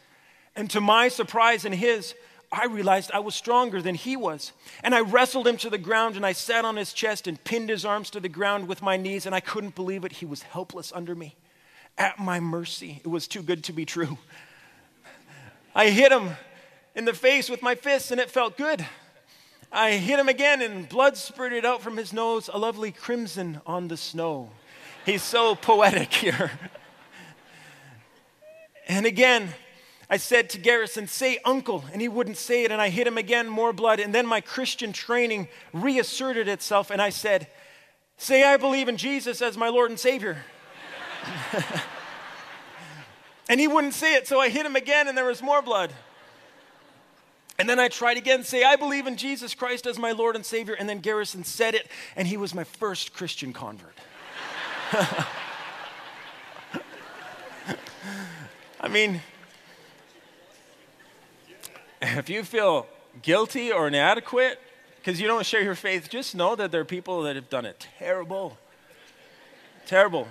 And 0.57 0.69
to 0.71 0.81
my 0.81 1.07
surprise 1.07 1.65
and 1.65 1.75
his, 1.77 2.17
I 2.55 2.67
realized 2.67 3.11
I 3.13 3.19
was 3.19 3.35
stronger 3.35 3.83
than 3.83 3.95
he 3.95 4.17
was. 4.17 4.53
And 4.83 4.95
I 4.95 5.01
wrestled 5.01 5.47
him 5.47 5.57
to 5.59 5.71
the 5.71 5.79
ground, 5.79 6.17
and 6.17 6.25
I 6.25 6.33
sat 6.33 6.65
on 6.65 6.77
his 6.77 6.93
chest 6.93 7.27
and 7.27 7.43
pinned 7.43 7.69
his 7.69 7.85
arms 7.85 8.11
to 8.11 8.21
the 8.21 8.29
ground 8.29 8.69
with 8.69 8.81
my 8.81 8.97
knees, 8.97 9.27
and 9.27 9.35
I 9.35 9.41
couldn't 9.41 9.75
believe 9.75 10.05
it. 10.05 10.13
He 10.13 10.27
was 10.27 10.43
helpless 10.43 10.93
under 10.95 11.15
me, 11.15 11.35
at 11.99 12.19
my 12.19 12.41
mercy. 12.41 13.01
It 13.05 13.09
was 13.09 13.27
too 13.27 13.43
good 13.43 13.65
to 13.65 13.73
be 13.73 13.85
true. 13.85 14.19
I 15.75 15.89
hit 15.91 16.13
him 16.13 16.31
in 16.95 17.05
the 17.05 17.13
face 17.13 17.51
with 17.51 17.61
my 17.61 17.75
fists, 17.75 18.13
and 18.13 18.21
it 18.21 18.31
felt 18.31 18.57
good. 18.57 18.87
I 19.73 19.93
hit 19.93 20.21
him 20.21 20.29
again, 20.29 20.63
and 20.63 20.89
blood 20.89 21.17
spurted 21.17 21.65
out 21.65 21.83
from 21.83 21.97
his 21.97 22.13
nose, 22.13 22.49
a 22.53 22.59
lovely 22.59 22.93
crimson 22.93 23.61
on 23.67 23.89
the 23.89 23.97
snow. 23.97 24.51
He's 25.05 25.23
so 25.23 25.57
poetic 25.57 26.13
here. 26.15 26.53
and 28.87 29.07
again, 29.07 29.53
I 30.11 30.17
said 30.17 30.51
to 30.51 30.59
Garrison, 30.59 31.07
Say 31.07 31.39
uncle, 31.45 31.85
and 31.93 32.01
he 32.01 32.09
wouldn't 32.09 32.37
say 32.37 32.65
it, 32.65 32.71
and 32.71 32.81
I 32.81 32.89
hit 32.91 33.07
him 33.07 33.19
again, 33.19 33.49
more 33.49 33.73
blood. 33.73 34.01
And 34.01 34.15
then 34.15 34.27
my 34.27 34.41
Christian 34.41 34.93
training 34.93 35.49
reasserted 35.73 36.49
itself, 36.49 36.91
and 36.91 37.01
I 37.01 37.11
said, 37.11 37.49
Say, 38.17 38.45
I 38.45 38.57
believe 38.57 38.89
in 38.89 38.97
Jesus 38.97 39.43
as 39.43 39.57
my 39.57 39.69
Lord 39.69 39.91
and 39.91 39.99
Savior. 39.99 40.39
and 43.49 43.59
he 43.59 43.67
wouldn't 43.67 43.95
say 43.95 44.15
it, 44.15 44.29
so 44.29 44.41
I 44.41 44.49
hit 44.49 44.67
him 44.67 44.77
again, 44.77 45.09
and 45.09 45.17
there 45.17 45.25
was 45.25 45.43
more 45.43 45.63
blood. 45.63 45.93
And 47.59 47.69
then 47.69 47.79
I 47.79 47.89
tried 47.89 48.17
again, 48.17 48.43
say, 48.43 48.65
I 48.65 48.77
believe 48.77 49.07
in 49.07 49.17
Jesus 49.17 49.55
Christ 49.55 49.87
as 49.87 49.99
my 49.99 50.11
Lord 50.13 50.35
and 50.35 50.45
Savior. 50.45 50.75
And 50.75 50.89
then 50.89 50.99
Garrison 50.99 51.45
said 51.45 51.75
it, 51.75 51.89
and 52.17 52.27
he 52.27 52.37
was 52.37 52.53
my 52.55 52.65
first 52.65 53.15
Christian 53.15 53.53
convert. 53.53 53.97
I 58.81 58.89
mean, 58.91 59.21
if 62.19 62.29
you 62.29 62.45
feel 62.45 62.87
guilty 63.23 63.73
or 63.73 63.89
inadequate 63.89 64.61
because 64.99 65.21
you 65.21 65.27
don't 65.27 65.47
share 65.47 65.63
your 65.63 65.75
faith, 65.75 66.09
just 66.11 66.35
know 66.35 66.55
that 66.55 66.71
there 66.71 66.81
are 66.81 66.87
people 66.87 67.23
that 67.23 67.37
have 67.37 67.49
done 67.49 67.65
it 67.65 67.87
terrible. 67.99 68.59
terrible. 69.87 70.29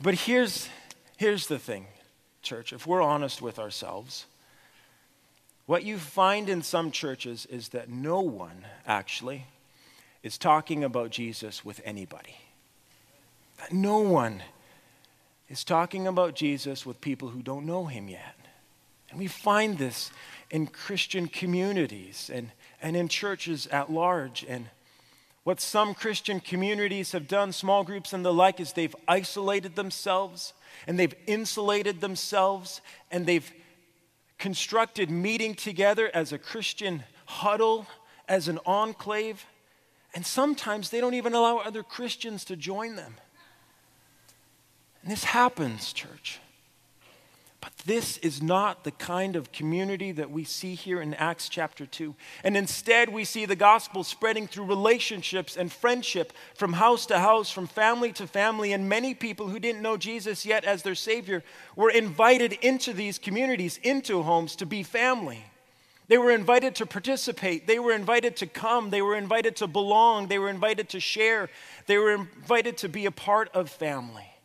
But 0.00 0.14
here's, 0.14 0.68
here's 1.16 1.46
the 1.46 1.58
thing, 1.58 1.86
church. 2.42 2.72
If 2.72 2.86
we're 2.86 3.02
honest 3.02 3.40
with 3.40 3.58
ourselves, 3.58 4.26
what 5.66 5.84
you 5.84 5.98
find 5.98 6.48
in 6.48 6.62
some 6.62 6.90
churches 6.90 7.46
is 7.46 7.70
that 7.70 7.88
no 7.88 8.20
one 8.20 8.66
actually 8.86 9.46
is 10.22 10.38
talking 10.38 10.84
about 10.84 11.10
Jesus 11.10 11.64
with 11.64 11.80
anybody. 11.84 12.36
That 13.58 13.72
no 13.72 13.98
one 13.98 14.42
is 15.48 15.64
talking 15.64 16.06
about 16.06 16.34
Jesus 16.34 16.84
with 16.84 17.00
people 17.00 17.28
who 17.28 17.42
don't 17.42 17.66
know 17.66 17.86
him 17.86 18.08
yet. 18.08 18.35
And 19.10 19.18
we 19.18 19.26
find 19.26 19.78
this 19.78 20.10
in 20.50 20.66
Christian 20.66 21.28
communities 21.28 22.30
and, 22.32 22.50
and 22.82 22.96
in 22.96 23.08
churches 23.08 23.66
at 23.68 23.90
large. 23.90 24.44
And 24.48 24.66
what 25.44 25.60
some 25.60 25.94
Christian 25.94 26.40
communities 26.40 27.12
have 27.12 27.28
done, 27.28 27.52
small 27.52 27.84
groups 27.84 28.12
and 28.12 28.24
the 28.24 28.32
like, 28.32 28.60
is 28.60 28.72
they've 28.72 28.96
isolated 29.06 29.76
themselves 29.76 30.52
and 30.86 30.98
they've 30.98 31.14
insulated 31.26 32.00
themselves 32.00 32.80
and 33.10 33.26
they've 33.26 33.50
constructed 34.38 35.10
meeting 35.10 35.54
together 35.54 36.10
as 36.12 36.32
a 36.32 36.38
Christian 36.38 37.04
huddle, 37.26 37.86
as 38.28 38.48
an 38.48 38.58
enclave. 38.66 39.46
And 40.14 40.26
sometimes 40.26 40.90
they 40.90 41.00
don't 41.00 41.14
even 41.14 41.34
allow 41.34 41.58
other 41.58 41.82
Christians 41.82 42.44
to 42.46 42.56
join 42.56 42.96
them. 42.96 43.14
And 45.02 45.10
this 45.10 45.24
happens, 45.24 45.92
church. 45.92 46.40
But 47.66 47.78
this 47.78 48.18
is 48.18 48.40
not 48.40 48.84
the 48.84 48.92
kind 48.92 49.34
of 49.34 49.50
community 49.50 50.12
that 50.12 50.30
we 50.30 50.44
see 50.44 50.76
here 50.76 51.02
in 51.02 51.14
Acts 51.14 51.48
chapter 51.48 51.84
2. 51.84 52.14
And 52.44 52.56
instead, 52.56 53.08
we 53.08 53.24
see 53.24 53.44
the 53.44 53.56
gospel 53.56 54.04
spreading 54.04 54.46
through 54.46 54.66
relationships 54.66 55.56
and 55.56 55.72
friendship 55.72 56.32
from 56.54 56.74
house 56.74 57.06
to 57.06 57.18
house, 57.18 57.50
from 57.50 57.66
family 57.66 58.12
to 58.12 58.28
family. 58.28 58.72
And 58.72 58.88
many 58.88 59.14
people 59.14 59.48
who 59.48 59.58
didn't 59.58 59.82
know 59.82 59.96
Jesus 59.96 60.46
yet 60.46 60.64
as 60.64 60.84
their 60.84 60.94
Savior 60.94 61.42
were 61.74 61.90
invited 61.90 62.52
into 62.52 62.92
these 62.92 63.18
communities, 63.18 63.80
into 63.82 64.22
homes, 64.22 64.54
to 64.56 64.64
be 64.64 64.84
family. 64.84 65.42
They 66.06 66.18
were 66.18 66.30
invited 66.30 66.76
to 66.76 66.86
participate. 66.86 67.66
They 67.66 67.80
were 67.80 67.94
invited 67.94 68.36
to 68.36 68.46
come. 68.46 68.90
They 68.90 69.02
were 69.02 69.16
invited 69.16 69.56
to 69.56 69.66
belong. 69.66 70.28
They 70.28 70.38
were 70.38 70.50
invited 70.50 70.90
to 70.90 71.00
share. 71.00 71.50
They 71.88 71.98
were 71.98 72.12
invited 72.12 72.76
to 72.78 72.88
be 72.88 73.06
a 73.06 73.10
part 73.10 73.48
of 73.54 73.68
family. 73.70 74.35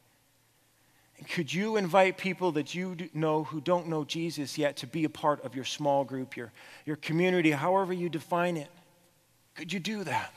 Could 1.32 1.54
you 1.54 1.78
invite 1.78 2.18
people 2.18 2.52
that 2.54 2.76
you 2.76 2.98
know 3.14 3.46
who 3.46 3.62
don't 3.62 3.88
know 3.88 4.04
Jesus 4.04 4.58
yet 4.58 4.76
to 4.78 4.88
be 4.88 5.06
a 5.06 5.10
part 5.10 5.42
of 5.46 5.56
your 5.56 5.64
small 5.64 6.04
group, 6.04 6.36
your, 6.36 6.52
your 6.86 6.98
community, 6.98 7.52
however 7.52 7.94
you 7.94 8.10
define 8.10 8.58
it? 8.58 8.68
Could 9.56 9.72
you 9.72 9.80
do 9.80 10.04
that? 10.04 10.34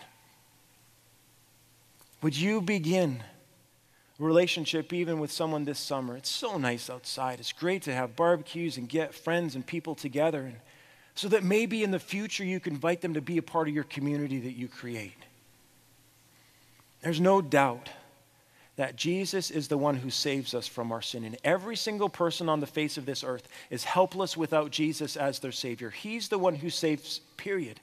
Would 2.23 2.37
you 2.37 2.61
begin 2.61 3.25
a 4.21 4.23
relationship 4.23 4.93
even 4.93 5.19
with 5.19 5.33
someone 5.33 5.65
this 5.65 5.81
summer? 5.81 6.17
It's 6.17 6.31
so 6.31 6.59
nice 6.59 6.89
outside. 6.89 7.41
It's 7.41 7.53
great 7.53 7.83
to 7.83 7.93
have 7.93 8.15
barbecues 8.15 8.77
and 8.77 8.89
get 8.89 9.15
friends 9.15 9.57
and 9.57 9.67
people 9.67 9.97
together, 9.97 10.43
and 10.43 10.57
so 11.17 11.27
that 11.27 11.43
maybe 11.43 11.83
in 11.83 11.91
the 11.91 11.99
future 11.99 12.45
you 12.45 12.61
can 12.61 12.75
invite 12.75 13.01
them 13.01 13.15
to 13.15 13.21
be 13.21 13.37
a 13.37 13.43
part 13.43 13.67
of 13.67 13.75
your 13.75 13.83
community 13.83 14.39
that 14.39 14.53
you 14.53 14.69
create. 14.69 15.19
There's 17.03 17.21
no 17.21 17.43
doubt 17.43 17.91
that 18.77 18.97
Jesus 18.97 19.51
is 19.51 19.69
the 19.69 19.79
one 19.79 19.97
who 19.97 20.11
saves 20.11 20.53
us 20.55 20.67
from 20.67 20.91
our 20.91 21.03
sin. 21.03 21.25
And 21.25 21.37
every 21.45 21.77
single 21.77 22.09
person 22.09 22.49
on 22.49 22.61
the 22.61 22.67
face 22.67 22.97
of 22.97 23.07
this 23.07 23.23
earth 23.23 23.49
is 23.71 23.85
helpless 23.85 24.37
without 24.37 24.71
Jesus 24.71 25.17
as 25.17 25.39
their 25.39 25.53
Savior. 25.53 25.91
He's 25.91 26.29
the 26.29 26.39
one 26.39 26.57
who 26.57 26.71
saves, 26.71 27.21
period. 27.37 27.81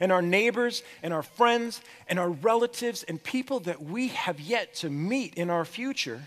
And 0.00 0.10
our 0.10 0.22
neighbors 0.22 0.82
and 1.02 1.12
our 1.14 1.22
friends 1.22 1.80
and 2.08 2.18
our 2.18 2.30
relatives 2.30 3.04
and 3.04 3.22
people 3.22 3.60
that 3.60 3.82
we 3.82 4.08
have 4.08 4.40
yet 4.40 4.74
to 4.76 4.90
meet 4.90 5.34
in 5.34 5.48
our 5.48 5.64
future 5.64 6.22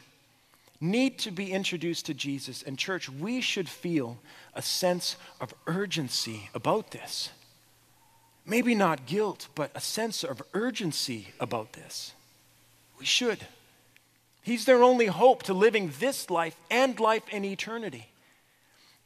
need 0.79 1.17
to 1.19 1.31
be 1.31 1.51
introduced 1.51 2.05
to 2.05 2.13
Jesus. 2.13 2.63
And, 2.63 2.77
church, 2.77 3.09
we 3.09 3.41
should 3.41 3.67
feel 3.67 4.17
a 4.53 4.61
sense 4.61 5.17
of 5.41 5.53
urgency 5.67 6.49
about 6.53 6.91
this. 6.91 7.29
Maybe 8.45 8.75
not 8.75 9.05
guilt, 9.05 9.47
but 9.55 9.71
a 9.75 9.81
sense 9.81 10.23
of 10.23 10.41
urgency 10.53 11.29
about 11.39 11.73
this. 11.73 12.13
We 12.99 13.05
should. 13.05 13.39
He's 14.45 14.65
their 14.65 14.83
only 14.83 15.07
hope 15.07 15.41
to 15.43 15.55
living 15.55 15.91
this 15.99 16.29
life 16.29 16.55
and 16.69 16.99
life 16.99 17.23
in 17.31 17.43
eternity. 17.43 18.11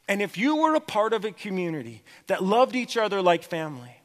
And 0.06 0.20
if 0.20 0.36
you 0.36 0.56
were 0.56 0.74
a 0.74 0.80
part 0.80 1.14
of 1.14 1.24
a 1.24 1.32
community 1.32 2.02
that 2.26 2.44
loved 2.44 2.76
each 2.76 2.98
other 2.98 3.22
like 3.22 3.42
family, 3.42 3.96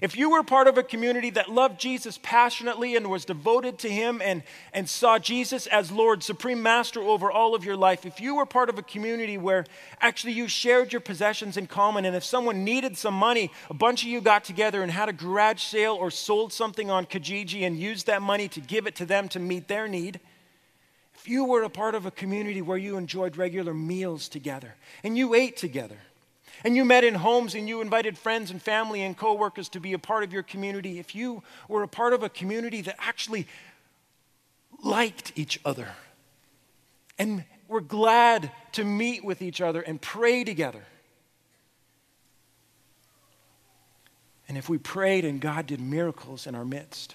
if 0.00 0.16
you 0.16 0.28
were 0.28 0.42
part 0.42 0.66
of 0.66 0.78
a 0.78 0.82
community 0.82 1.30
that 1.30 1.48
loved 1.48 1.78
Jesus 1.78 2.18
passionately 2.20 2.96
and 2.96 3.08
was 3.08 3.24
devoted 3.24 3.78
to 3.78 3.88
him 3.88 4.20
and, 4.20 4.42
and 4.72 4.90
saw 4.90 5.20
Jesus 5.20 5.68
as 5.68 5.92
Lord, 5.92 6.24
supreme 6.24 6.60
master 6.60 7.00
over 7.00 7.30
all 7.30 7.54
of 7.54 7.64
your 7.64 7.76
life, 7.76 8.04
if 8.04 8.20
you 8.20 8.34
were 8.34 8.44
part 8.44 8.68
of 8.68 8.76
a 8.76 8.82
community 8.82 9.38
where 9.38 9.64
actually 10.00 10.32
you 10.32 10.48
shared 10.48 10.92
your 10.92 11.00
possessions 11.00 11.56
in 11.56 11.68
common, 11.68 12.04
and 12.04 12.16
if 12.16 12.24
someone 12.24 12.64
needed 12.64 12.98
some 12.98 13.14
money, 13.14 13.52
a 13.70 13.74
bunch 13.74 14.02
of 14.02 14.08
you 14.08 14.20
got 14.20 14.42
together 14.42 14.82
and 14.82 14.90
had 14.90 15.08
a 15.08 15.12
garage 15.12 15.62
sale 15.62 15.94
or 15.94 16.10
sold 16.10 16.52
something 16.52 16.90
on 16.90 17.06
Kijiji 17.06 17.64
and 17.64 17.78
used 17.78 18.08
that 18.08 18.20
money 18.20 18.48
to 18.48 18.60
give 18.60 18.88
it 18.88 18.96
to 18.96 19.06
them 19.06 19.28
to 19.28 19.38
meet 19.38 19.68
their 19.68 19.86
need, 19.86 20.18
if 21.22 21.28
you 21.28 21.44
were 21.44 21.62
a 21.62 21.70
part 21.70 21.94
of 21.94 22.04
a 22.04 22.10
community 22.10 22.60
where 22.62 22.76
you 22.76 22.96
enjoyed 22.96 23.36
regular 23.36 23.72
meals 23.72 24.28
together 24.28 24.74
and 25.04 25.16
you 25.16 25.34
ate 25.34 25.56
together 25.56 25.98
and 26.64 26.74
you 26.74 26.84
met 26.84 27.04
in 27.04 27.14
homes 27.14 27.54
and 27.54 27.68
you 27.68 27.80
invited 27.80 28.18
friends 28.18 28.50
and 28.50 28.60
family 28.60 29.02
and 29.02 29.16
coworkers 29.16 29.68
to 29.68 29.78
be 29.78 29.92
a 29.92 30.00
part 30.00 30.24
of 30.24 30.32
your 30.32 30.42
community, 30.42 30.98
if 30.98 31.14
you 31.14 31.44
were 31.68 31.84
a 31.84 31.88
part 31.88 32.12
of 32.12 32.24
a 32.24 32.28
community 32.28 32.80
that 32.80 32.96
actually 32.98 33.46
liked 34.82 35.30
each 35.36 35.60
other 35.64 35.90
and 37.20 37.44
were 37.68 37.80
glad 37.80 38.50
to 38.72 38.82
meet 38.82 39.24
with 39.24 39.42
each 39.42 39.60
other 39.60 39.80
and 39.80 40.02
pray 40.02 40.42
together. 40.42 40.82
And 44.48 44.58
if 44.58 44.68
we 44.68 44.76
prayed 44.76 45.24
and 45.24 45.40
God 45.40 45.68
did 45.68 45.78
miracles 45.78 46.48
in 46.48 46.56
our 46.56 46.64
midst, 46.64 47.14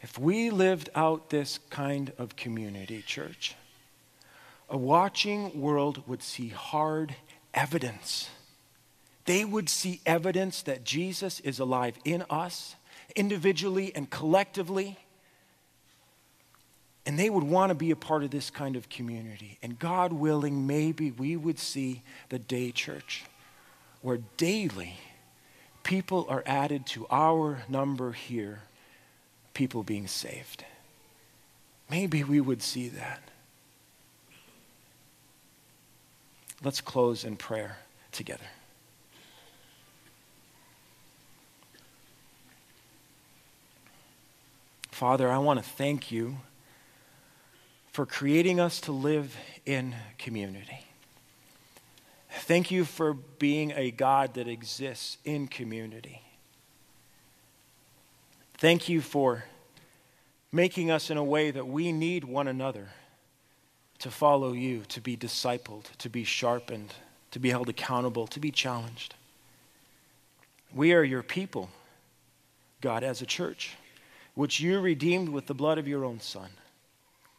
if 0.00 0.18
we 0.18 0.50
lived 0.50 0.90
out 0.94 1.30
this 1.30 1.58
kind 1.70 2.12
of 2.18 2.36
community, 2.36 3.02
church, 3.02 3.56
a 4.68 4.76
watching 4.76 5.60
world 5.60 6.06
would 6.06 6.22
see 6.22 6.48
hard 6.48 7.16
evidence. 7.54 8.28
They 9.24 9.44
would 9.44 9.68
see 9.68 10.00
evidence 10.06 10.62
that 10.62 10.84
Jesus 10.84 11.40
is 11.40 11.58
alive 11.58 11.96
in 12.04 12.24
us, 12.30 12.76
individually 13.16 13.92
and 13.94 14.08
collectively. 14.08 14.96
And 17.04 17.18
they 17.18 17.30
would 17.30 17.44
want 17.44 17.70
to 17.70 17.74
be 17.74 17.90
a 17.90 17.96
part 17.96 18.22
of 18.22 18.30
this 18.30 18.50
kind 18.50 18.76
of 18.76 18.88
community. 18.88 19.58
And 19.62 19.78
God 19.78 20.12
willing, 20.12 20.66
maybe 20.66 21.10
we 21.10 21.36
would 21.36 21.58
see 21.58 22.02
the 22.28 22.38
day 22.38 22.70
church 22.70 23.24
where 24.02 24.18
daily 24.36 24.94
people 25.82 26.26
are 26.28 26.42
added 26.46 26.86
to 26.86 27.06
our 27.10 27.62
number 27.68 28.12
here 28.12 28.60
people 29.58 29.82
being 29.82 30.06
saved. 30.06 30.64
Maybe 31.90 32.22
we 32.22 32.40
would 32.40 32.62
see 32.62 32.90
that. 32.90 33.20
Let's 36.62 36.80
close 36.80 37.24
in 37.24 37.34
prayer 37.34 37.78
together. 38.12 38.44
Father, 44.92 45.28
I 45.28 45.38
want 45.38 45.58
to 45.58 45.68
thank 45.68 46.12
you 46.12 46.36
for 47.90 48.06
creating 48.06 48.60
us 48.60 48.80
to 48.82 48.92
live 48.92 49.36
in 49.66 49.96
community. 50.18 50.84
Thank 52.30 52.70
you 52.70 52.84
for 52.84 53.12
being 53.12 53.72
a 53.72 53.90
God 53.90 54.34
that 54.34 54.46
exists 54.46 55.18
in 55.24 55.48
community. 55.48 56.22
Thank 58.58 58.88
you 58.88 59.00
for 59.00 59.44
making 60.50 60.90
us 60.90 61.10
in 61.10 61.16
a 61.16 61.22
way 61.22 61.52
that 61.52 61.68
we 61.68 61.92
need 61.92 62.24
one 62.24 62.48
another 62.48 62.88
to 64.00 64.10
follow 64.10 64.52
you, 64.52 64.82
to 64.88 65.00
be 65.00 65.16
discipled, 65.16 65.84
to 65.98 66.08
be 66.08 66.24
sharpened, 66.24 66.92
to 67.30 67.38
be 67.38 67.50
held 67.50 67.68
accountable, 67.68 68.26
to 68.26 68.40
be 68.40 68.50
challenged. 68.50 69.14
We 70.74 70.92
are 70.92 71.04
your 71.04 71.22
people, 71.22 71.70
God, 72.80 73.04
as 73.04 73.22
a 73.22 73.26
church, 73.26 73.76
which 74.34 74.58
you 74.58 74.80
redeemed 74.80 75.28
with 75.28 75.46
the 75.46 75.54
blood 75.54 75.78
of 75.78 75.86
your 75.86 76.04
own 76.04 76.18
Son. 76.18 76.50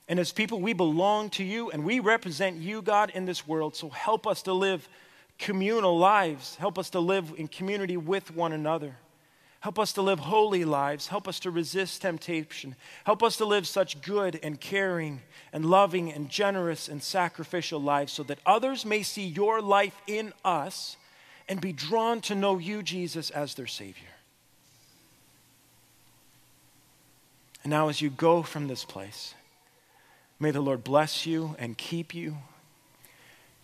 And 0.07 0.19
as 0.19 0.31
people, 0.31 0.61
we 0.61 0.71
belong 0.71 1.31
to 1.31 1.43
you 1.43 1.69
and 1.69 1.83
we 1.83 1.99
represent 1.99 2.55
you, 2.55 2.81
God, 2.81 3.11
in 3.13 3.25
this 3.25 3.45
world. 3.45 3.75
So 3.75 3.89
help 3.89 4.25
us 4.25 4.41
to 4.43 4.53
live 4.53 4.87
communal 5.37 5.97
lives. 5.97 6.55
Help 6.55 6.79
us 6.79 6.89
to 6.91 7.01
live 7.01 7.33
in 7.37 7.49
community 7.49 7.97
with 7.97 8.33
one 8.33 8.53
another. 8.53 8.95
Help 9.61 9.77
us 9.77 9.91
to 9.93 10.01
live 10.01 10.19
holy 10.19 10.63
lives. 10.63 11.07
Help 11.07 11.27
us 11.27 11.39
to 11.41 11.51
resist 11.51 12.01
temptation. 12.01 12.75
Help 13.03 13.21
us 13.21 13.35
to 13.37 13.45
live 13.45 13.67
such 13.67 14.01
good 14.01 14.39
and 14.41 14.59
caring 14.59 15.21
and 15.51 15.65
loving 15.65 16.11
and 16.11 16.29
generous 16.29 16.87
and 16.87 17.03
sacrificial 17.03 17.81
lives 17.81 18.13
so 18.13 18.23
that 18.23 18.39
others 18.45 18.85
may 18.85 19.03
see 19.03 19.25
your 19.25 19.61
life 19.61 19.99
in 20.07 20.31
us 20.45 20.95
and 21.49 21.59
be 21.59 21.73
drawn 21.73 22.21
to 22.21 22.35
know 22.35 22.57
you, 22.57 22.81
Jesus, 22.81 23.31
as 23.31 23.55
their 23.55 23.67
Savior. 23.67 24.07
And 27.63 27.71
now, 27.71 27.89
as 27.89 28.01
you 28.01 28.09
go 28.09 28.43
from 28.43 28.67
this 28.67 28.85
place, 28.85 29.33
may 30.39 30.51
the 30.51 30.61
Lord 30.61 30.85
bless 30.85 31.25
you 31.25 31.57
and 31.59 31.77
keep 31.77 32.15
you. 32.15 32.37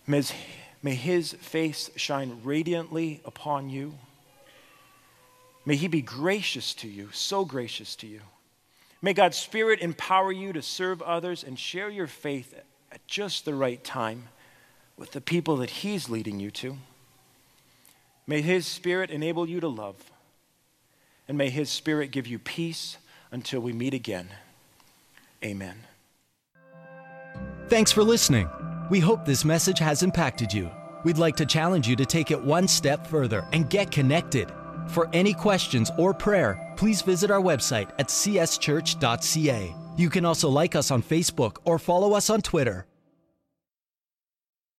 May 0.06 0.94
his, 0.94 1.32
face 1.32 1.90
shine 1.96 2.40
radiantly 2.44 3.22
upon 3.24 3.70
you. 3.70 3.94
May 5.66 5.76
he 5.76 5.88
be 5.88 6.00
gracious 6.00 6.72
to 6.74 6.88
you, 6.88 7.10
so 7.12 7.44
gracious 7.44 7.96
to 7.96 8.06
you. 8.06 8.20
May 9.02 9.12
God's 9.12 9.36
Spirit 9.36 9.80
empower 9.80 10.32
you 10.32 10.52
to 10.52 10.62
serve 10.62 11.02
others 11.02 11.44
and 11.44 11.58
share 11.58 11.90
your 11.90 12.06
faith 12.06 12.54
at 12.90 13.06
just 13.06 13.44
the 13.44 13.54
right 13.54 13.82
time 13.84 14.28
with 14.96 15.12
the 15.12 15.20
people 15.20 15.56
that 15.56 15.68
he's 15.70 16.08
leading 16.08 16.40
you 16.40 16.50
to. 16.52 16.78
May 18.26 18.42
His 18.42 18.66
Spirit 18.66 19.10
enable 19.10 19.48
you 19.48 19.60
to 19.60 19.68
love. 19.68 19.96
And 21.28 21.36
may 21.36 21.50
His 21.50 21.70
Spirit 21.70 22.10
give 22.10 22.26
you 22.26 22.38
peace 22.38 22.98
until 23.30 23.60
we 23.60 23.72
meet 23.72 23.94
again. 23.94 24.28
Amen. 25.44 25.76
Thanks 27.68 27.92
for 27.92 28.02
listening. 28.02 28.48
We 28.90 29.00
hope 29.00 29.24
this 29.24 29.44
message 29.44 29.78
has 29.80 30.02
impacted 30.02 30.52
you. 30.52 30.70
We'd 31.04 31.18
like 31.18 31.36
to 31.36 31.46
challenge 31.46 31.88
you 31.88 31.96
to 31.96 32.06
take 32.06 32.30
it 32.30 32.42
one 32.42 32.66
step 32.68 33.06
further 33.06 33.46
and 33.52 33.68
get 33.68 33.90
connected. 33.90 34.50
For 34.88 35.08
any 35.12 35.34
questions 35.34 35.90
or 35.98 36.14
prayer, 36.14 36.72
please 36.76 37.02
visit 37.02 37.30
our 37.30 37.40
website 37.40 37.90
at 37.98 38.08
cschurch.ca. 38.08 39.74
You 39.96 40.10
can 40.10 40.24
also 40.24 40.48
like 40.48 40.74
us 40.74 40.90
on 40.90 41.02
Facebook 41.02 41.58
or 41.64 41.78
follow 41.78 42.12
us 42.14 42.30
on 42.30 42.42
Twitter. 42.42 42.86